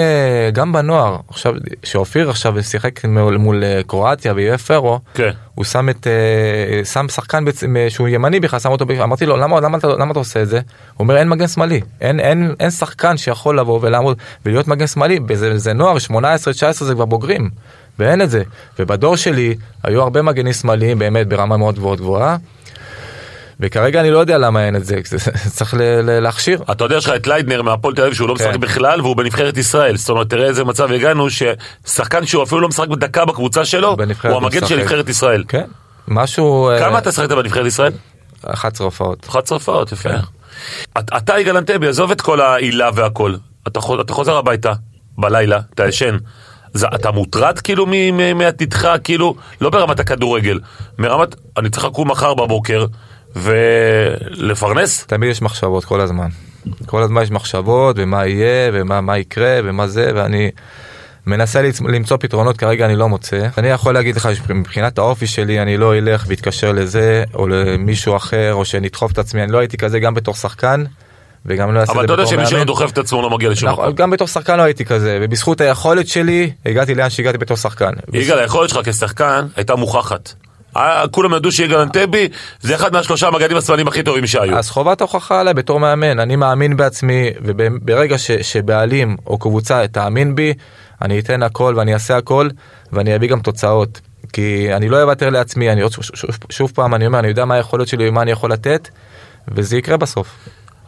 [0.53, 5.29] גם בנוער, עכשיו, שאופיר עכשיו שיחק מול, מול אה, קרואטיה ויהיה פרו, כן.
[5.55, 7.45] הוא שם את, אה, שם שחקן
[7.77, 10.47] אה, שהוא ימני בכלל, שם אותו, אמרתי לו, למה, למה, למה, למה אתה עושה את
[10.47, 10.57] זה?
[10.57, 10.63] הוא
[10.99, 15.57] אומר, אין מגן שמאלי, אין, אין, אין שחקן שיכול לבוא ולעמוד ולהיות מגן שמאלי, זה,
[15.57, 16.13] זה נוער, 18-19
[16.71, 17.49] זה כבר בוגרים.
[17.99, 18.43] ואין את זה.
[18.79, 22.37] ובדור שלי היו הרבה מגנים שמאליים באמת ברמה מאוד מאוד גבוהה.
[23.59, 24.95] וכרגע אני לא יודע למה אין את זה,
[25.55, 26.63] צריך להכשיר.
[26.71, 28.59] אתה יודע שיש לך את ליידנר מהפועל תל אביב שהוא לא משחק כן.
[28.59, 32.87] בכלל והוא בנבחרת ישראל, זאת אומרת תראה איזה מצב הגענו ששחקן שהוא אפילו לא משחק
[32.87, 35.43] בדקה בקבוצה שלו, הוא המגן של נבחרת ישראל.
[35.47, 35.65] כן,
[36.07, 36.69] משהו...
[36.69, 37.91] אה, כמה אתה שחקת בנבחרת ישראל?
[38.45, 39.25] 11 הופעות.
[39.29, 40.09] 11 הופעות, יפה.
[40.97, 43.35] אתה יגאל אנטבי, עזוב את כל העילה והכל,
[43.67, 43.81] אתה
[44.13, 44.73] חוזר הביתה
[45.17, 46.17] בלילה, אתה ישן.
[46.75, 47.85] זה, אתה מוטרד כאילו
[48.35, 50.59] מעתידך, כאילו, לא ברמת הכדורגל,
[50.97, 52.85] מרמת, אני צריך לקום מחר בבוקר
[53.35, 55.05] ולפרנס?
[55.05, 56.27] תמיד יש מחשבות כל הזמן.
[56.85, 60.51] כל הזמן יש מחשבות, ומה יהיה, ומה יקרה, ומה זה, ואני
[61.27, 63.47] מנסה למצוא פתרונות, כרגע אני לא מוצא.
[63.57, 68.53] אני יכול להגיד לך שמבחינת האופי שלי, אני לא אלך ואתקשר לזה, או למישהו אחר,
[68.53, 70.83] או שנדחוף את עצמי, אני לא הייתי כזה גם בתור שחקן.
[71.45, 72.63] וגם לא אעשה את אבל זה אתה יודע שמי שלא.
[72.63, 73.95] דוחף את עצמו לא מגיע לשום נכון, מקום.
[73.95, 77.91] גם בתור שחקן לא הייתי כזה, ובזכות היכולת שלי, הגעתי לאן שהגעתי בתור שחקן.
[78.13, 80.33] יגאל, היכולת שלך כשחקן הייתה מוכחת.
[80.77, 82.27] אה, כולם ידעו שיגאל אנטבי
[82.61, 84.57] זה אחד מהשלושה המגנים השמאליים הכי טובים שהיו.
[84.57, 90.35] אז חובת ההוכחה עליי בתור מאמן, אני מאמין בעצמי, וברגע ש, שבעלים או קבוצה תאמין
[90.35, 90.53] בי,
[91.01, 92.49] אני אתן הכל ואני אעשה הכל,
[92.93, 94.01] ואני אביא גם תוצאות.
[94.33, 97.45] כי אני לא אוותר לעצמי, אני עוד שוב, שוב, שוב פעם, אני אומר, אני יודע
[97.45, 98.89] מה היכולת שלי ומה אני יכול לתת,
[99.47, 100.27] וזה יקרה בסוף.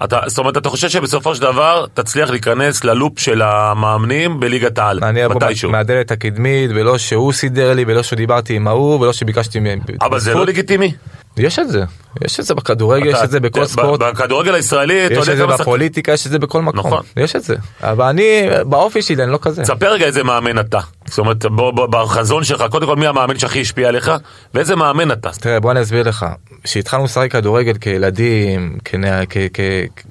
[0.04, 5.00] אתה, זאת אומרת, אתה חושב שבסופו של דבר תצליח להיכנס ללופ של המאמנים בליגת העל,
[5.04, 5.72] אני אבוא מתישהו.
[5.72, 9.80] מהדלת הקדמית, ולא שהוא סידר לי, ולא שדיברתי עם ההוא, ולא שביקשתי מהם.
[10.02, 10.94] אבל זה לא לגיטימי.
[11.38, 11.84] יש את זה,
[12.26, 14.02] יש את זה בכדורגל, יש את זה בכל ספורט.
[14.02, 15.46] בכדורגל הישראלי, אתה יש יודע את זה.
[15.46, 16.80] בפוליטיקה, יש את זה בכל מקום.
[16.80, 17.04] נכון.
[17.18, 17.56] יש את זה.
[17.82, 19.64] אבל אני, באופי שלי, אני לא כזה.
[19.64, 20.80] תספר רגע איזה מאמן אתה.
[21.06, 21.46] זאת אומרת,
[21.90, 24.12] בחזון שלך, קודם כל מי המאמן שהכי השפיע עליך,
[24.54, 25.30] ואיזה מאמן אתה.
[25.32, 26.26] תראה, בוא אני אסביר לך.
[26.64, 28.78] כשהתחלנו לשחק כדורגל כילדים,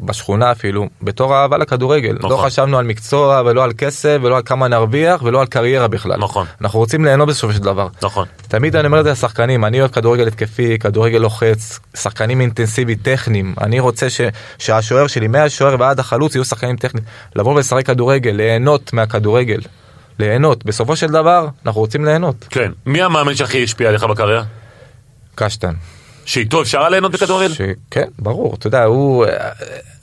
[0.00, 2.16] בשכונה אפילו, בתור אהבה לכדורגל.
[2.18, 2.30] נכון.
[2.30, 6.16] לא חשבנו על מקצוע, ולא על כסף, ולא על כמה נרוויח, ולא על קריירה בכלל.
[6.18, 6.46] נכון.
[6.60, 7.88] אנחנו רוצים ליהנות בסופו של דבר.
[8.02, 8.26] נכון.
[8.48, 13.54] תמיד אני אומר את זה לשחקנים, אני אוהב כדורגל התקפי, כדורגל לוחץ, שחקנים אינטנסיבי, טכניים.
[13.60, 14.20] אני רוצה ש,
[14.58, 17.06] שהשוער שלי, מהשוער ועד החלוץ, יהיו שחקנים טכניים.
[17.36, 19.60] לבוא ולשחק כדורגל, ליהנות מהכדורגל.
[20.18, 20.64] ליהנות.
[20.64, 22.46] בסופו של דבר, אנחנו רוצים ליהנות.
[22.50, 22.72] כן.
[22.86, 24.42] מי המאמן שהכי השפיע עליך בקריירה?
[25.34, 25.74] קשטן.
[26.24, 27.52] שאיתו אפשר היה ליהנות בכדורגל?
[27.90, 29.26] כן, ברור, אתה יודע, הוא,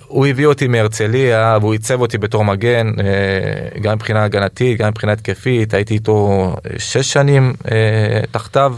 [0.08, 5.12] הוא הביא אותי מהרצליה והוא עיצב אותי בתור מגן, אה, גם מבחינה הגנתית, גם מבחינה
[5.12, 8.76] התקפית, הייתי איתו שש שנים אה, תחתיו,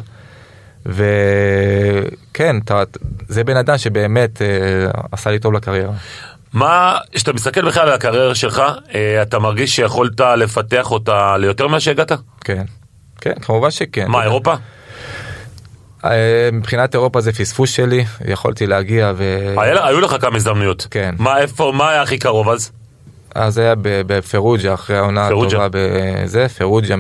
[0.85, 2.83] וכן, אתה-
[3.27, 4.47] זה בן אדם שבאמת אה,
[5.11, 5.93] עשה לי טוב לקריירה.
[6.53, 8.61] מה, כשאתה מסתכל בכלל על הקריירה שלך,
[8.95, 12.11] אה, אתה מרגיש שיכולת לפתח אותה ליותר ממה שהגעת?
[12.41, 12.63] כן,
[13.21, 14.05] כן, כמובן שכן.
[14.07, 14.53] מה, אירופה?
[16.05, 19.53] אה, מבחינת אירופה זה פספוס שלי, יכולתי להגיע ו...
[19.57, 20.87] היה- היו לך כמה הזדמנויות.
[20.91, 21.15] כן.
[21.19, 22.71] מה, איפה, מה היה הכי קרוב אז?
[23.35, 25.27] אז זה היה ב- בפרוג'ה אחרי העונה.
[25.27, 26.95] הטובה בזה, פרוג'ה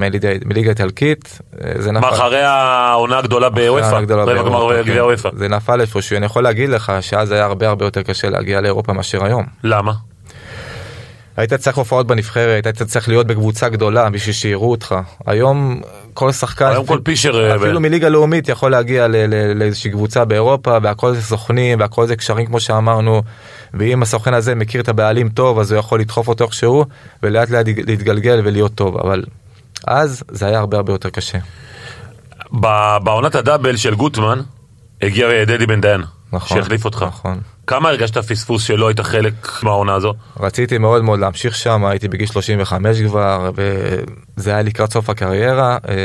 [0.45, 1.71] מליגה איטלקית, אה,
[2.09, 3.49] אחרי העונה הגדולה
[4.43, 5.29] גמר כן.
[5.37, 8.93] זה נפל איפשהו, אני יכול להגיד לך שאז היה הרבה הרבה יותר קשה להגיע לאירופה
[8.93, 9.45] מאשר היום.
[9.63, 9.91] למה?
[11.37, 14.95] היית צריך הופעות בנבחרת, היית צריך להיות בקבוצה גדולה בשביל שיראו אותך.
[15.25, 15.81] היום
[16.15, 17.49] כל שחקן, היום כל פישר...
[17.49, 19.07] אה, אפילו מליגה לאומית יכול להגיע
[19.55, 23.21] לאיזושהי קבוצה באירופה והכל זה סוכנים והכל זה קשרים כמו שאמרנו
[23.73, 26.85] ואם הסוכן הזה מכיר את הבעלים טוב אז הוא יכול לדחוף אותו איכשהו
[27.23, 29.23] ולאט לאט להתגלגל ולהיות טוב אבל
[29.87, 31.37] אז זה היה הרבה הרבה יותר קשה.
[33.03, 34.41] בעונת הדאבל של גוטמן,
[35.01, 36.01] הגיע דדי בן דיין.
[36.33, 37.05] נכון, שהחליף אותך.
[37.07, 37.39] נכון.
[37.67, 40.13] כמה הרגשת פספוס שלא היית חלק מהעונה הזו?
[40.39, 43.51] רציתי מאוד מאוד להמשיך שם, הייתי בגיל 35 כבר,
[44.37, 45.77] וזה היה לקראת סוף הקריירה.
[45.89, 45.95] אה,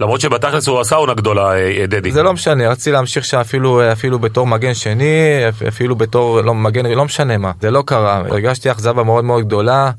[0.00, 2.12] למרות שבתכלס הוא עשה עונה גדולה, אה, דדי.
[2.12, 6.86] זה לא משנה, רציתי להמשיך שם אפילו, אפילו בתור מגן שני, אפילו בתור לא, מגן,
[6.86, 7.52] לא משנה מה.
[7.60, 9.90] זה לא קרה, הרגשתי אכזבה מאוד מאוד גדולה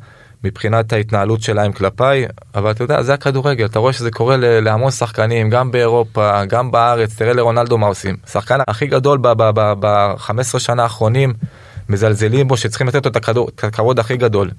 [0.43, 2.25] מבחינת ההתנהלות שלהם כלפיי,
[2.55, 7.15] אבל אתה יודע, זה הכדורגל, אתה רואה שזה קורה להמון שחקנים, גם באירופה, גם בארץ,
[7.15, 8.15] תראה לרונלדו מה עושים.
[8.27, 11.33] השחקן הכי גדול ב-15 שנה האחרונים,
[11.89, 14.49] מזלזלים בו, שצריכים לתת לו את הכבוד הכי גדול.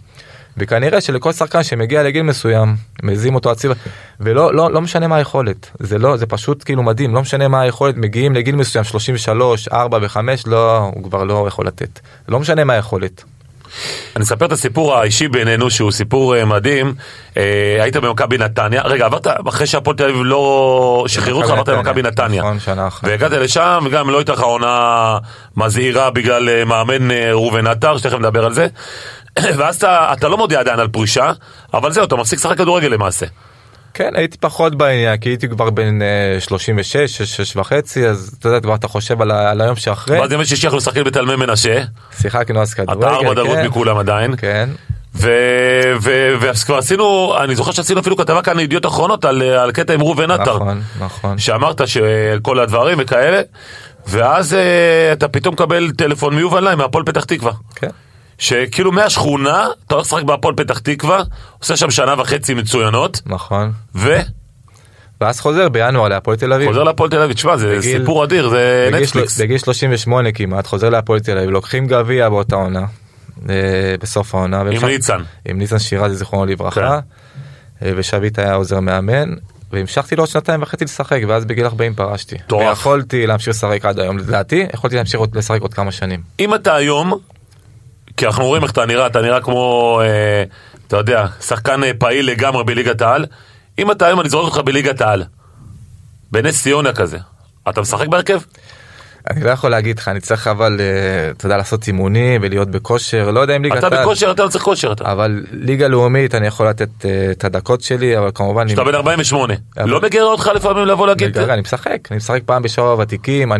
[0.56, 3.74] וכנראה שלכל שחקן שמגיע לגיל מסוים, מזים אותו הציבה,
[4.20, 7.60] ולא לא, לא משנה מה היכולת, זה לא, זה פשוט כאילו מדהים, לא משנה מה
[7.60, 10.16] היכולת, מגיעים לגיל מסוים, 33, 4 ו-5,
[10.46, 12.00] לא, הוא כבר לא יכול לתת.
[12.28, 13.24] לא משנה מה היכולת.
[14.16, 16.94] אני אספר את הסיפור האישי בינינו, שהוא סיפור אה, מדהים.
[17.36, 22.02] אה, היית במכבי נתניה, רגע, עברת, אחרי שהפועל תל אביב לא שחררו אותך, עברת למכבי
[22.02, 22.42] נתניה.
[22.42, 23.08] נכון, שנה אחת.
[23.08, 25.18] והגעת לשם, וגם לא הייתה לך עונה
[25.56, 28.66] מזהירה בגלל אה, מאמן ראובן עטר, שתכף נדבר על זה.
[29.58, 31.32] ואז אתה, אתה לא מודיע עדיין על פרישה,
[31.74, 33.26] אבל זהו, אתה מפסיק לשחק כדורגל למעשה.
[33.94, 38.48] כן, הייתי פחות בעניין, כי הייתי כבר בן אה, 36, 6, 6 וחצי, אז אתה
[38.48, 40.20] יודע, כבר אתה חושב על, ה- על היום שאחרי.
[40.20, 41.82] ואז ימי שישי אנחנו משחקים בתלמי מנשה,
[42.20, 43.66] שיחקנו אז כדורגל, אתה ארבע דקות כן.
[43.66, 44.36] מכולם עדיין.
[44.36, 44.68] כן.
[45.14, 45.30] ו-
[46.02, 49.94] ו- ואז כבר עשינו, אני זוכר שעשינו אפילו כתבה כאן לידיעות אחרונות על, על קטע
[49.94, 50.54] עם ראובן עטר.
[50.56, 51.38] נכון, נכון.
[51.38, 53.40] שאמרת שכל הדברים וכאלה,
[54.06, 54.60] ואז אה,
[55.12, 57.52] אתה פתאום מקבל טלפון מיובל נעים מהפועל פתח תקווה.
[57.74, 57.88] כן.
[58.46, 61.22] שכאילו מהשכונה, אתה הולך לשחק בהפועל פתח תקווה,
[61.60, 63.72] עושה שם שנה וחצי מצוינות, נכון.
[63.94, 64.20] וחוזר
[65.20, 66.70] ואז חוזר בינואר להפועל תל אביב.
[66.70, 67.32] להפועל תל אביב.
[67.36, 69.40] תשמע, זה בגיל- סיפור אדיר, זה בגיל נטפליקס.
[69.40, 72.84] בגיל 38 כמעט, חוזר להפועל תל אביב, לוקחים גביע באותה עונה,
[73.50, 73.54] אה,
[74.00, 74.60] בסוף העונה.
[74.60, 75.20] עם והמשך- ניצן.
[75.44, 76.80] עם ניצן שירזי זיכרונו לברכה,
[77.80, 77.86] כן.
[77.86, 79.34] אה, ושביט היה עוזר מאמן,
[79.72, 82.34] והמשכתי לעוד שנתיים וחצי לשחק, ואז בגיל 40 פרשתי.
[82.46, 82.68] מטורף.
[82.68, 86.20] ויכולתי להמשיך לשחק עד היום, לדעתי, יכולתי להמשיך לשחק עוד כמה שנים.
[86.40, 87.18] אם אתה היום,
[88.16, 90.44] כי אנחנו רואים איך אתה נראה, אתה נראה כמו, אה,
[90.88, 93.26] אתה יודע, שחקן אה, פעיל לגמרי בליגת העל,
[93.78, 95.24] אם אתה היום, אני זורק אותך בליגת העל,
[96.32, 97.18] בנס ציונה כזה,
[97.68, 98.38] אתה משחק בהרכב?
[99.30, 103.30] אני לא יכול להגיד לך, אני צריך אבל, אה, אתה יודע, לעשות אימונים ולהיות בכושר,
[103.30, 105.12] לא יודע אם ליגת אתה העל, בכושר, אתה לא צריך כושר אתה.
[105.12, 108.94] אבל ליגה לאומית אני יכול לתת אה, את הדקות שלי, אבל כמובן, שאתה אני- בן
[108.94, 109.54] 48.
[109.78, 111.38] אבל- לא מגרה אותך לפעמים לבוא להגיד?
[111.38, 113.52] אני משחק, אני משחק פעם בשבוע ותיקים,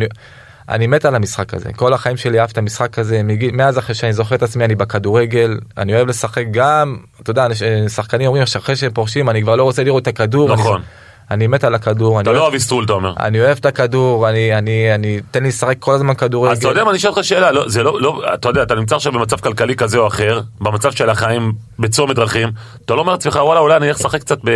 [0.73, 3.21] אני, מת על המשחק הזה, כל החיים שלי אהב את המשחק הזה,
[3.53, 7.47] מאז אחרי שאני זוכר את עצמי אני בכדורגל, אני אוהב לשחק גם, אתה יודע,
[7.89, 10.77] שחקנים אומרים שאחרי שהם פורשים אני כבר לא רוצה לראות את הכדור, נכון.
[10.77, 10.85] אני,
[11.31, 13.15] אני מת על הכדור, אתה לא אוהב, איסטרול אתה אומר.
[13.21, 16.69] אני אוהב את הכדור, אני, אני, אני, תן לי לשחק כל הזמן כדורגל, אז אתה
[16.69, 19.13] יודע מה, אני אשאל אותך שאלה, לא, זה לא, לא, אתה יודע, אתה נמצא עכשיו
[19.13, 22.49] במצב כלכלי כזה או אחר, במצב של החיים, בצומת דרכים,
[22.85, 24.51] אתה לא אומר לעצמך, וואלה, אולי אני אלך לשחק קצת ב,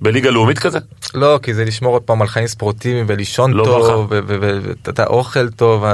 [0.00, 0.78] בליגה לאומית כזה?
[1.14, 4.12] לא, כי זה לשמור עוד פעם על חיים ספורטיביים ולישון לא טוב,
[4.86, 5.84] ואתה אוכל טוב,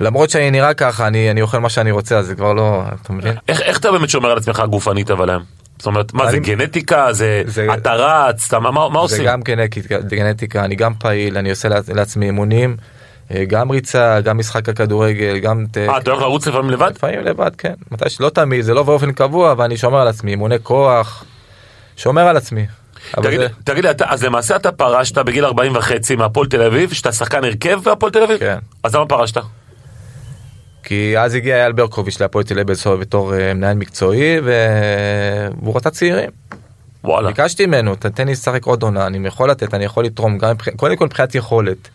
[0.00, 3.12] למרות שאני נראה ככה, אני, אני אוכל מה שאני רוצה, אז זה כבר לא, אתה
[3.12, 3.34] מבין?
[3.48, 5.55] איך, איך אתה באמת שומר על עצמך גופנית אבל היום?
[5.78, 9.24] זאת אומרת, מה זה גנטיקה, זה, זה- אתה רץ, אתה, מה, מה, מה זה עושים?
[9.24, 9.40] גם
[10.08, 12.76] גנטיקה, אני גם פעיל, אני עושה לעצ- לעצמי אימונים,
[13.34, 15.64] אה, גם ריצה, גם משחק הכדורגל, גם...
[15.76, 16.90] אה, אתה הולך לרוץ לפעמים לבד?
[16.96, 17.74] לפעמים לבד, כן.
[17.90, 21.24] מתי שלא תמיד, זה לא באופן קבוע, אבל אני שומר על עצמי, אימוני כוח,
[21.96, 22.66] שומר על עצמי.
[23.22, 26.92] תגיד, זה- תגיד לי, אתה, אז למעשה אתה פרשת בגיל 40 וחצי מהפועל תל אביב,
[26.92, 28.38] שאתה שחקן הרכב בהפועל תל אביב?
[28.38, 28.58] כן.
[28.82, 29.36] אז למה פרשת?
[30.88, 36.30] כי אז הגיע אייל ברקוביץ' להפועל תל אביב בתור- אה, מנהל מקצועי, והוא רצה צעירים.
[37.04, 37.28] וואלה.
[37.28, 40.68] ביקשתי ממנו, תתן לי לשחק עוד עונה, אני יכול לתת, אני יכול לתרום, גם מבח-
[40.76, 41.88] קודם כל מבחינת יכולת.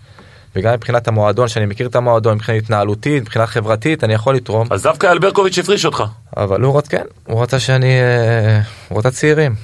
[0.55, 4.67] וגם מבחינת המועדון, שאני מכיר את המועדון, מבחינה התנהלותית, מבחינה חברתית, אני יכול לתרום.
[4.71, 6.03] אז דווקא אייל ברקוביץ' הפריש אותך.
[6.37, 9.55] אבל הוא רצה, כן, הוא רצה שאני, אה, הוא רצה צעירים.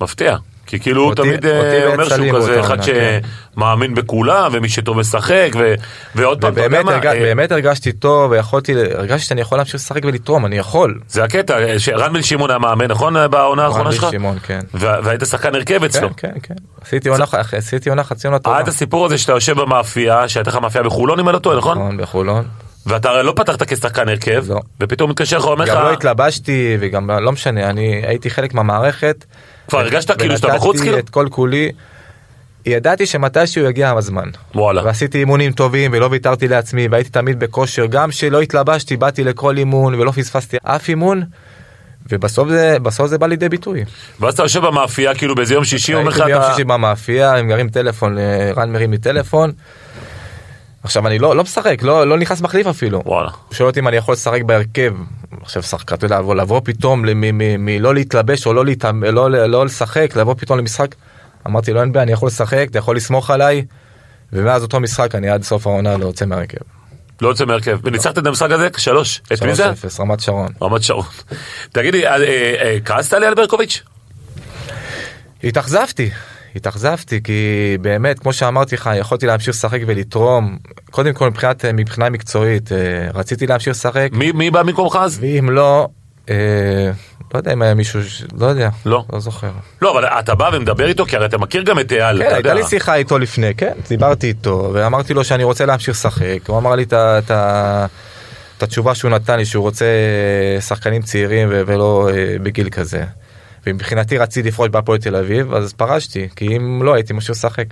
[0.00, 0.36] מפתיע.
[0.72, 3.18] כי כאילו הוא אותי- תמיד אה, אומר שהוא כזה אחד כן.
[3.56, 5.74] שמאמין בכולם ומי שטוב משחק ו-
[6.14, 10.00] ועוד פעם, אתה יודע מה, אה, באמת הרגשתי טוב, ויכולתי, הרגשתי שאני יכול להמשיך לשחק
[10.04, 11.00] ולתרום, אני יכול.
[11.08, 14.06] זה הקטע, אה, שרן בן שמעון היה מאמן נכון בעונה האחרונה רן שלך?
[14.10, 14.60] שמעון, כן.
[14.74, 16.08] וה- והיית שחקן הרכב אצלו.
[16.16, 16.54] כן, כן, כן.
[16.84, 18.56] עשיתי עונה, עשיתי עונה חצי עונה טובה.
[18.56, 21.56] היה את הסיפור הזה שאתה יושב במאפייה, שהייתה לך מאפייה בחולון אם אני לא טועה,
[21.56, 21.78] נכון?
[21.78, 22.44] נכון, בחולון.
[22.86, 24.60] ואתה הרי לא פתחת כשחקן הרכב, לא.
[24.80, 29.24] ופתאום מתקשר לך ואומר לך, גם לא התלבשתי, וגם לא משנה, אני הייתי חלק מהמערכת.
[29.68, 30.94] כבר הרגשת כאילו שאתה בחוץ כאילו?
[30.94, 31.70] ונתתי את כל כולי.
[32.66, 34.28] ידעתי שמתישהו יגיע הזמן.
[34.54, 34.84] וואלה.
[34.84, 39.94] ועשיתי אימונים טובים ולא ויתרתי לעצמי והייתי תמיד בכושר גם שלא התלבשתי באתי לכל אימון
[39.94, 41.22] ולא פספסתי אף אימון.
[42.10, 43.84] ובסוף זה בסוף זה בא לידי ביטוי.
[44.20, 47.34] ואז אתה יושב במאפייה כאילו באיזה יום שישי, אומר לך, הייתי ביום אתה- שישי במאפייה
[47.36, 48.16] הם גרים טלפון
[48.56, 49.52] רן מרים לי טלפון.
[50.82, 53.02] עכשיו אני לא לא משחק לא לא נכנס מחליף אפילו.
[53.06, 53.30] וואלה.
[53.48, 54.94] הוא שואל אותי אם אני יכול לשחק בהרכב.
[55.42, 57.04] עכשיו שחק, אתה יודע, לבוא, לבוא פתאום
[57.58, 60.94] מלא להתלבש או לא, להתאמ- לא, לא, לא לשחק, לבוא פתאום למשחק.
[61.46, 63.64] אמרתי לו אין בעיה, אני יכול לשחק, אתה יכול לסמוך עליי.
[64.32, 66.58] ומאז אותו משחק אני עד סוף העונה לא יוצא מהרכב.
[67.22, 67.78] לא יוצא מהרכב.
[67.82, 68.68] וניצחת את המשחק הזה?
[68.76, 69.20] שלוש.
[69.32, 69.70] את מי זה?
[69.70, 70.48] 3-0, רמת שרון.
[70.62, 71.04] רמת שרון.
[71.72, 72.24] תגידי, אה, אה,
[72.62, 73.82] אה, כעסת לי על ברקוביץ'?
[75.44, 76.10] התאכזבתי,
[76.56, 77.32] התאכזבתי כי
[77.80, 80.56] באמת כמו שאמרתי לך יכולתי להמשיך לשחק ולתרום
[80.90, 82.78] קודם כל מבחינת מבחינה מקצועית אה,
[83.14, 85.18] רציתי להמשיך לשחק מי מי בא במקומך אז?
[85.20, 85.88] ואם לא
[86.30, 86.34] אה,
[87.34, 89.04] לא יודע אם היה מישהו ש- לא יודע לא.
[89.12, 89.50] לא זוכר.
[89.82, 92.34] לא, אבל אתה בא ומדבר איתו, כי הרי אתה מכיר גם את אייל, כן, אתה
[92.34, 92.54] הייתה.
[92.54, 96.74] לי שיחה איתו לפני, כן, דיברתי איתו, ואמרתי לו שאני רוצה להמשיך לשחק, הוא אמר
[96.74, 96.92] לי את
[97.30, 97.88] ה-
[98.58, 103.04] את התשובה שהוא נתן לי, שהוא רוצה אה, שחקנים צעירים ולא אה, בגיל כזה.
[103.66, 107.66] ומבחינתי רציתי לפרוש בהפועל תל אביב, אז פרשתי, כי אם לא הייתי ממשיך לשחק.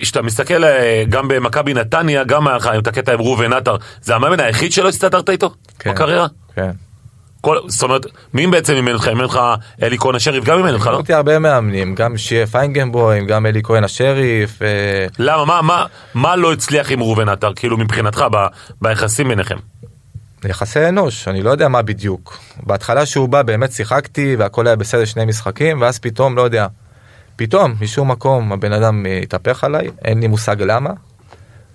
[0.00, 4.14] כשאתה מסתכל אה, גם במכבי נתניה, גם היה לך את הקטע עם ראובן עטר, זה
[4.14, 5.54] המאמן היחיד שלא הסתדרת איתו?
[5.78, 5.90] כן.
[5.90, 6.26] בקריירה?
[6.54, 6.70] כן.
[7.40, 9.08] כל, זאת אומרת, מי בעצם אימן אותך?
[9.08, 9.40] אימן אותך
[9.82, 10.96] אלי כהן השריף גם אימן אותך, לא?
[10.96, 15.44] אותי הרבה מאמנים, גם שיהיה פיינגנבוים, גם אלי כהן השריף, אה, למה?
[15.44, 18.46] מה, מה, מה לא הצליח עם ראובן עטר, כאילו מבחינתך, ב,
[18.82, 19.56] ביחסים ביניכם?
[20.50, 22.38] יחסי אנוש, אני לא יודע מה בדיוק.
[22.62, 26.66] בהתחלה שהוא בא באמת שיחקתי והכל היה בסדר שני משחקים, ואז פתאום, לא יודע,
[27.36, 30.90] פתאום, משום מקום הבן אדם אה, התהפך עליי, אין לי מושג למה,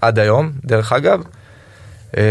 [0.02, 1.24] עד היום, דרך אגב.
[2.18, 2.24] אה,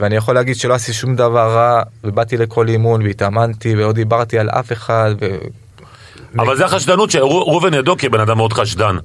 [0.00, 4.50] ואני יכול להגיד שלא עשיתי שום דבר רע, ובאתי לכל אימון והתאמנתי ולא דיברתי על
[4.50, 5.26] אף אחד, ו...
[6.38, 8.96] אבל זה החשדנות שראובן ידו כבן אדם מאוד חשדן.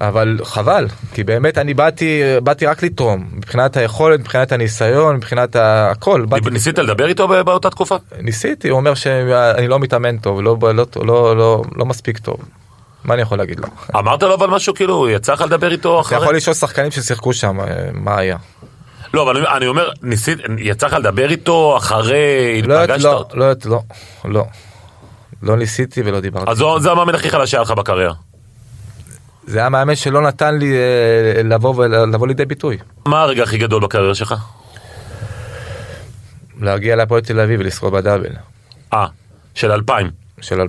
[0.00, 6.24] אבל חבל, כי באמת אני באתי, באתי רק לתרום, מבחינת היכולת, מבחינת הניסיון, מבחינת הכל,
[6.28, 7.96] באתי ניסית לדבר איתו באותה תקופה?
[8.20, 12.36] ניסיתי, הוא אומר שאני לא מתאמן טוב, לא, לא, לא, לא, לא מספיק טוב.
[13.04, 13.66] מה אני יכול להגיד לו?
[13.98, 16.18] אמרת לו אבל משהו כאילו, יצא לך לדבר איתו אתה אחרי?
[16.22, 18.36] יכול לשאול שחקנים ששיחקו שם, אה, מה היה.
[19.14, 23.36] לא, אבל אני- אומר, ניסית, יצא לך לדבר איתו אחרי, לא, פגשת לא, אותו?
[23.38, 23.80] לא, לא,
[24.24, 24.44] לא.
[25.42, 26.50] לא ניסיתי ולא דיברתי.
[26.50, 28.14] אז זו- זה המאמן הכי חלש שהיה לך בקריירה.
[29.48, 32.76] זה היה מאמן שלא נתן לי אה, לבוא, לבוא לידי ביטוי.
[33.06, 34.34] מה הרגע הכי גדול בקריירה שלך?
[36.60, 38.30] להגיע להפועל תל אביב ולשרוד בדאבל.
[38.92, 39.06] אה,
[39.54, 40.64] של 2000, של 99-2000.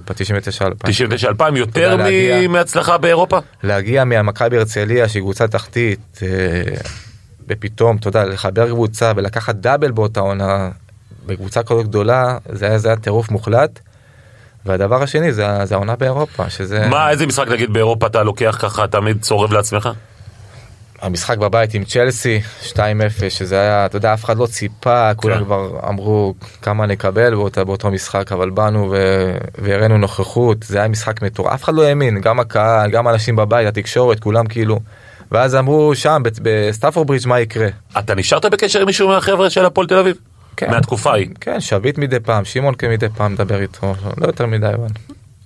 [0.88, 2.48] 99-2000, יותר תודה, להגיע.
[2.48, 3.38] מ- מהצלחה באירופה?
[3.64, 6.28] להגיע מהמכבי הרצליה שהיא קבוצה תחתית, אה,
[7.48, 10.70] ופתאום, אתה יודע, לחבר קבוצה ולקחת דאבל באותה עונה,
[11.26, 13.80] בקבוצה כזאת גדולה, זה היה, זה היה טירוף מוחלט.
[14.66, 16.88] והדבר השני זה, זה העונה באירופה, שזה...
[16.88, 19.89] מה, איזה משחק נגיד באירופה אתה לוקח ככה, תמיד צורב לעצמך?
[21.01, 22.41] המשחק בבית עם צ'לסי,
[22.72, 22.76] 2-0,
[23.30, 25.43] שזה היה, אתה יודע, אף אחד לא ציפה, כולם כן.
[25.43, 28.97] כבר אמרו כמה נקבל באותה, באותו משחק, אבל באנו ו...
[29.57, 33.68] והראינו נוכחות, זה היה משחק מטורף, אף אחד לא האמין, גם הקהל, גם האנשים בבית,
[33.68, 34.80] התקשורת, כולם כאילו.
[35.32, 37.68] ואז אמרו שם, ב- בסטמפורד ברידג' מה יקרה.
[37.99, 40.16] אתה נשארת בקשר עם מישהו מהחבר'ה של הפועל תל אביב?
[40.60, 40.72] כן.
[40.72, 41.28] מהתקופה ההיא.
[41.41, 44.88] כן, שביט מדי פעם, שמעון גם מדי פעם מדבר איתו, לא יותר מדי, אבל...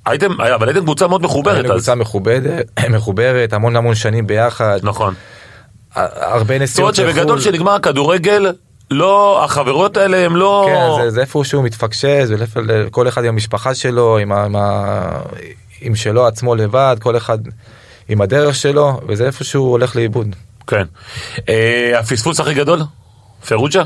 [0.06, 1.76] הייתם, אבל הייתם קבוצה מאוד מחוברת היינו אז.
[1.76, 5.14] קבוצה מכובדת, מחוברת, המון המון שנים ביחד, נכון.
[5.96, 8.54] הרבה זאת אומרת נסיעות שבגדול שנגמר הכדורגל,
[8.92, 10.66] לא, החברות האלה הם לא...
[10.68, 12.28] כן, זה, זה איפשהו מתפקשש,
[12.92, 15.20] כל אחד עם המשפחה שלו, עם, ה, עם, ה,
[15.82, 17.38] עם שלו עצמו לבד, כל אחד
[18.10, 20.36] עם הדרך שלו, וזה איפשהו הולך לאיבוד.
[20.68, 20.84] כן.
[21.50, 22.80] אה, הפספוס הכי גדול?
[23.48, 23.84] פרוג'ה?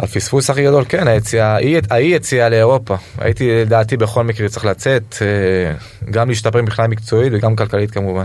[0.00, 1.56] הפספוס הכי גדול, כן, היציאה,
[1.90, 2.96] האי- יציאה לאירופה.
[3.18, 5.72] הייתי לדעתי בכל מקרה צריך לצאת, אה,
[6.10, 8.24] גם להשתפר מבחינה מקצועית וגם כלכלית כמובן.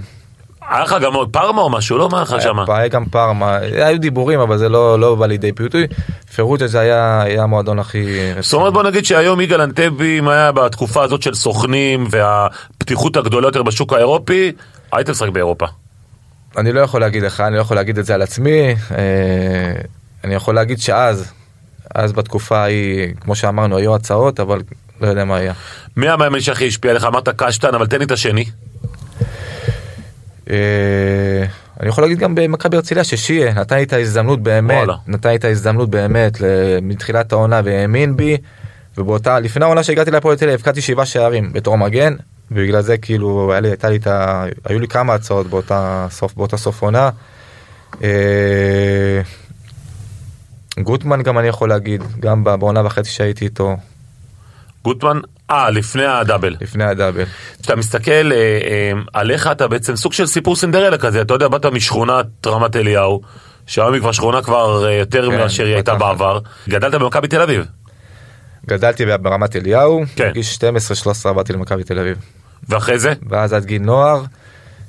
[0.70, 1.98] היה לך גם עוד פארמה או משהו?
[1.98, 2.66] לא מה לך שמה?
[2.68, 5.88] היה גם פארמה, היו דיבורים אבל זה לא, לא בא לידי ביטוי.
[6.36, 8.06] פרוג'ה זה היה, היה המועדון הכי...
[8.40, 13.48] זאת אומרת בוא נגיד שהיום יגאל אנטבי, אם היה בתקופה הזאת של סוכנים והפתיחות הגדולה
[13.48, 14.52] יותר בשוק האירופי,
[14.94, 15.66] היית משחק באירופה.
[16.58, 18.76] אני לא יכול להגיד לך, אני לא יכול להגיד את זה על עצמי.
[18.98, 19.74] אה,
[20.24, 21.32] אני יכול להגיד שאז,
[21.96, 24.62] אז בתקופה ההיא, כמו שאמרנו, היו הצעות, אבל
[25.02, 25.54] לא יודע מה היה.
[25.98, 27.04] מי המאמן שהכי השפיע עליך?
[27.04, 28.46] אמרת קשטן, אבל תן לי את השני.
[30.50, 31.46] אה,
[31.80, 34.96] אני יכול להגיד גם במכבי הרצליה ששיה נתן לי את ההזדמנות באמת, וואלה.
[35.08, 36.38] נתן לי את ההזדמנות באמת
[36.82, 38.38] מתחילת העונה והאמין בי,
[38.98, 42.16] ובאותה, לפני העונה שהגעתי להפועל תל אביב, הבקעתי שבעה שערים בתור מגן,
[42.52, 44.46] ובגלל זה כאילו היה לי, הייתה לי את ה...
[44.66, 47.10] היו לי כמה הצעות באותה סוף, באותה סוף עונה.
[50.84, 53.78] גוטמן גם אני יכול להגיד, גם בעונה וחצי שהייתי איתו,
[54.84, 55.20] גוטמן?
[55.52, 56.56] אה, לפני הדאבל.
[56.62, 57.24] לפני הדאבל.
[57.62, 61.66] כשאתה מסתכל אה, אה, עליך אתה בעצם סוג של סיפור סינדרלה כזה, אתה יודע, באת
[61.66, 63.22] משכונת רמת אליהו,
[63.68, 65.96] שהיום היא כבר שכונה כבר אה, יותר כן, מאשר היא הייתה.
[65.96, 67.66] בעבר, גדלת במכבי תל אביב.
[68.66, 70.30] גדלתי ברמת אליהו, כן.
[70.30, 70.44] בגיל
[71.26, 72.18] 12-13 עברתי למכבי תל אביב.
[72.70, 73.14] ואחרי זה?
[73.30, 74.24] ואז עד גיל נוער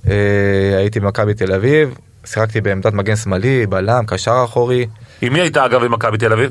[0.08, 4.86] אה, הייתי במכבי תל אביב, שיחקתי בעמדת מגן שמאלי, בלם, קשר אחורי,
[5.22, 6.50] עם מי היית אגב במכבי תל אביב?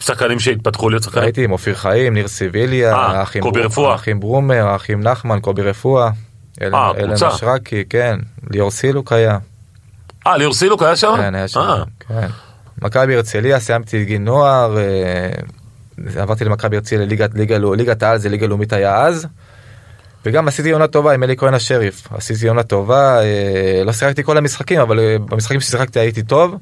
[0.00, 1.24] שחקנים שהתפתחו להיות שחקנים?
[1.24, 3.20] הייתי עם אופיר חיים, ניר סיביליה, אה,
[3.90, 6.10] האחים ברומר, האחים נחמן, קובי רפואה,
[6.62, 6.74] אלן
[7.22, 7.28] אה.
[7.28, 8.18] אשרקי, כן,
[8.50, 9.38] ליאור סילוק היה,
[10.26, 11.14] אה, ליאור סילוק היה שם?
[11.16, 12.26] כן, היה שם, אה, כן.
[12.82, 14.76] מכבי הרצליה, סיימתי גיל נוער,
[16.16, 19.26] עברתי למכבי הרצליה, ליגת, ליגה, לאו- ליגת העל זה ליגה לאומית היה אז.
[20.26, 23.18] וגם עשיתי עונה טובה עם אלי כהן השריף, עשיתי עונה טובה,
[23.84, 26.56] לא שיחקתי כל המשחקים, אבל במשחקים ששיחקתי הייתי טוב.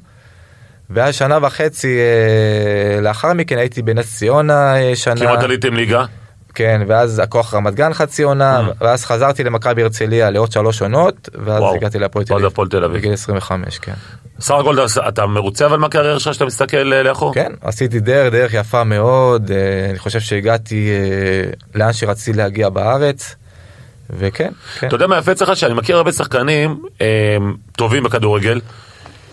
[0.93, 6.05] ואז שנה וחצי אה, לאחר מכן הייתי בנס ציונה אה, שנה, כמעט עליתם ליגה.
[6.55, 8.73] כן, ואז הכוח רמת גן חצי עונה, Mm.
[8.81, 12.25] ואז חזרתי למכבי הרצליה לעוד שלוש עונות, ואז וואו, הגעתי להפועל
[12.69, 12.97] תל אביב.
[12.97, 13.93] בגיל 25, כן.
[14.39, 14.75] סך הכל
[15.07, 17.33] אתה- מרוצה אבל מהקריירה שלך שאתה מסתכל אה, לאחור?
[17.33, 19.51] כן, עשיתי דרך, דרך יפה מאוד,
[19.89, 20.89] אני חושב שהגעתי
[21.75, 23.35] לאן שרציתי להגיע בארץ,
[24.09, 24.87] וכן, כן.
[24.87, 25.55] אתה יודע מה יפה אצלך?
[25.55, 26.81] שאני מכיר הרבה שחקנים
[27.77, 28.61] טובים בכדורגל,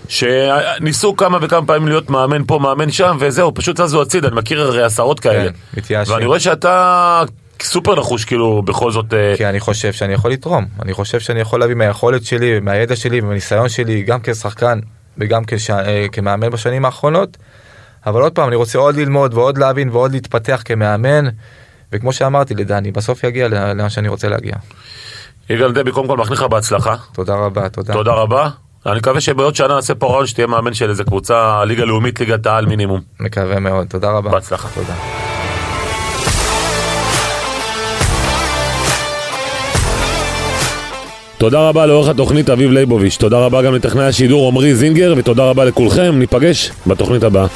[0.08, 4.62] שניסו כמה וכמה פעמים להיות מאמן פה, מאמן שם, וזהו, פשוט זזו הצידה, אני מכיר
[4.62, 5.44] הרי עשרות כאלה.
[5.44, 6.14] כן, מתייאשים.
[6.14, 7.22] ואני רואה שאתה
[7.62, 9.14] סופר נחוש, כאילו, בכל זאת...
[9.14, 12.96] אה, כי אני חושב שאני יכול לתרום, אני חושב שאני יכול להביא מהיכולת שלי, מהידע
[12.96, 14.78] שלי, מהניסיון שלי, גם כשחקן
[15.18, 15.70] וגם כש...
[15.70, 17.36] אה, כמאמן בשנים האחרונות.
[18.06, 21.24] אבל עוד פעם, אני רוצה עוד ללמוד ועוד להבין ועוד להתפתח כמאמן,
[21.92, 24.54] וכמו שאמרתי לדני, בסוף יגיע ל- לאן שאני רוצה להגיע.
[25.50, 26.94] יגאל דבי, קודם כל מאחל לך בהצלחה.
[27.12, 27.92] תודה רבה, תודה.
[27.92, 28.48] תודה רבה.
[28.90, 32.46] אני מקווה שבעוד שנה נעשה פה רעיון שתהיה מאמן של איזה קבוצה, ליגה לאומית, ליגת
[32.46, 33.00] העל מינימום.
[33.20, 34.30] מקווה מאוד, תודה רבה.
[34.30, 34.68] בהצלחה.
[34.74, 34.94] תודה.
[41.38, 45.64] תודה רבה לעורך התוכנית אביב ליבוביץ', תודה רבה גם לטכנאי השידור עמרי זינגר, ותודה רבה
[45.64, 47.46] לכולכם, ניפגש בתוכנית הבאה.